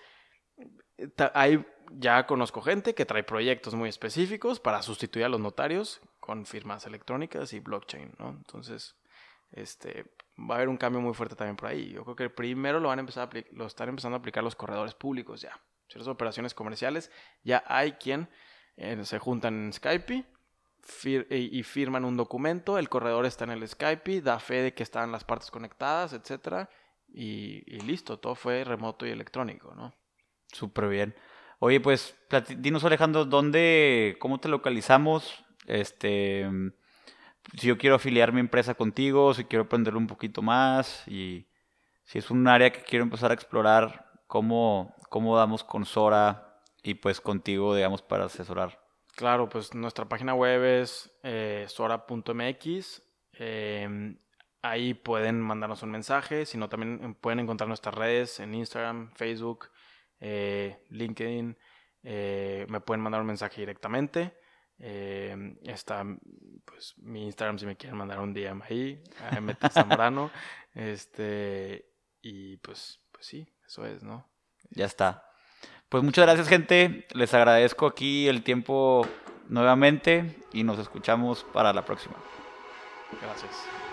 hay, 1.34 1.66
ya 1.92 2.26
conozco 2.26 2.62
gente 2.62 2.96
que 2.96 3.06
trae 3.06 3.24
proyectos 3.24 3.74
muy 3.76 3.90
específicos 3.90 4.60
para 4.60 4.82
sustituir 4.82 5.26
a 5.26 5.30
los 5.30 5.40
notarios 5.40 6.02
con 6.20 6.46
firmas 6.46 6.86
electrónicas 6.86 7.54
y 7.54 7.60
blockchain, 7.60 8.14
¿no? 8.20 8.30
Entonces, 8.30 8.96
este, 9.52 10.06
va 10.38 10.56
a 10.56 10.58
haber 10.58 10.70
un 10.70 10.78
cambio 10.78 11.02
muy 11.02 11.14
fuerte 11.14 11.36
también 11.36 11.56
por 11.56 11.70
ahí. 11.70 11.92
Yo 11.92 12.04
creo 12.04 12.16
que 12.16 12.30
primero 12.30 12.80
lo 12.80 12.90
van 12.90 13.00
a 13.00 13.02
empezar 13.02 13.30
a 13.30 13.44
lo 13.52 13.66
están 13.66 13.90
empezando 13.90 14.16
a 14.16 14.20
aplicar 14.20 14.44
los 14.44 14.56
corredores 14.56 14.96
públicos 14.96 15.42
ya 15.42 15.60
ciertas 15.88 16.08
operaciones 16.08 16.54
comerciales, 16.54 17.12
ya 17.44 17.64
hay 17.68 17.94
quien 17.94 18.30
eh, 18.78 19.04
se 19.04 19.20
juntan 19.20 19.66
en 19.66 19.74
Skype 19.74 20.26
y 21.32 21.64
firman 21.64 22.06
un 22.06 22.16
documento, 22.16 22.78
el 22.78 22.90
corredor 22.90 23.26
está 23.26 23.46
en 23.46 23.52
el 23.52 23.68
Skype, 23.68 24.22
da 24.22 24.40
fe 24.40 24.62
de 24.62 24.74
que 24.74 24.84
están 24.84 25.12
las 25.12 25.24
partes 25.24 25.50
conectadas, 25.50 26.14
etcétera, 26.14 26.70
y, 27.08 27.62
listo, 27.80 28.20
todo 28.20 28.36
fue 28.36 28.64
remoto 28.64 29.08
y 29.08 29.10
electrónico, 29.10 29.74
¿no? 29.74 29.96
Súper 30.52 30.88
bien. 30.88 31.16
Oye, 31.60 31.80
pues, 31.80 32.16
dinos 32.58 32.84
Alejandro, 32.84 33.26
¿dónde, 33.26 34.18
cómo 34.20 34.40
te 34.40 34.50
localizamos? 34.50 35.44
Este, 35.66 36.48
si 37.58 37.68
yo 37.68 37.78
quiero 37.78 37.96
afiliar 37.96 38.34
mi 38.34 38.40
empresa 38.40 38.76
contigo, 38.76 39.34
si 39.34 39.46
quiero 39.46 39.66
aprender 39.66 39.96
un 39.96 40.08
poquito 40.08 40.42
más 40.42 41.08
y 41.08 41.48
si 42.04 42.20
es 42.20 42.30
un 42.30 42.48
área 42.48 42.72
que 42.72 42.82
quiero 42.82 43.04
empezar 43.04 43.32
a 43.32 43.34
explorar, 43.34 44.12
¿cómo, 44.28 44.96
cómo 45.10 45.36
damos 45.38 45.64
con 45.64 45.86
Sora 45.86 46.62
y 46.84 46.96
pues 46.96 47.22
contigo, 47.22 47.76
digamos, 47.76 48.02
para 48.02 48.26
asesorar? 48.26 48.80
Claro, 49.16 49.48
pues 49.48 49.74
nuestra 49.74 50.06
página 50.10 50.34
web 50.34 50.64
es 50.64 51.10
eh, 51.24 51.66
sora.mx. 51.70 53.02
Em, 53.32 54.20
ahí 54.62 54.94
pueden 54.94 55.42
mandarnos 55.42 55.84
un 55.84 55.92
mensaje, 55.92 56.46
sino 56.46 56.68
también 56.68 57.16
pueden 57.16 57.40
encontrar 57.40 57.68
nuestras 57.68 57.96
redes 57.96 58.40
en 58.40 58.54
Instagram, 58.54 59.12
Facebook, 59.16 59.70
eh, 60.20 60.84
LinkedIn. 60.90 61.58
Eh, 62.04 62.66
me 62.70 62.82
pueden 62.82 63.02
mandar 63.02 63.22
un 63.22 63.28
mensaje 63.28 63.62
directamente. 63.62 64.38
Em, 64.78 65.58
está 65.64 66.04
pues 66.66 66.96
mi 66.98 67.26
Instagram 67.26 67.58
si 67.58 67.66
me 67.66 67.78
quieren 67.78 67.98
mandar 67.98 68.20
un 68.20 68.34
DM 68.34 68.62
ahí, 68.64 69.02
MT 69.40 69.70
Zambrano. 69.72 70.32
este, 70.74 71.86
y 72.22 72.58
pues, 72.58 73.02
pues 73.12 73.26
sí, 73.26 73.48
eso 73.66 73.86
es, 73.86 74.04
¿no? 74.04 74.30
Ya 74.72 74.86
está. 74.86 75.24
Pues 75.90 76.04
muchas 76.04 76.26
gracias, 76.26 76.50
gente. 76.50 77.08
Les 77.14 77.34
agradezco 77.34 77.86
aquí 77.86 78.28
el 78.28 78.44
tiempo 78.44 79.08
nuevamente 79.48 80.36
y 80.52 80.64
nos 80.64 80.80
escuchamos 80.80 81.44
para 81.54 81.72
la 81.72 81.86
próxima. 81.86 82.16
Gracias. 83.22 83.85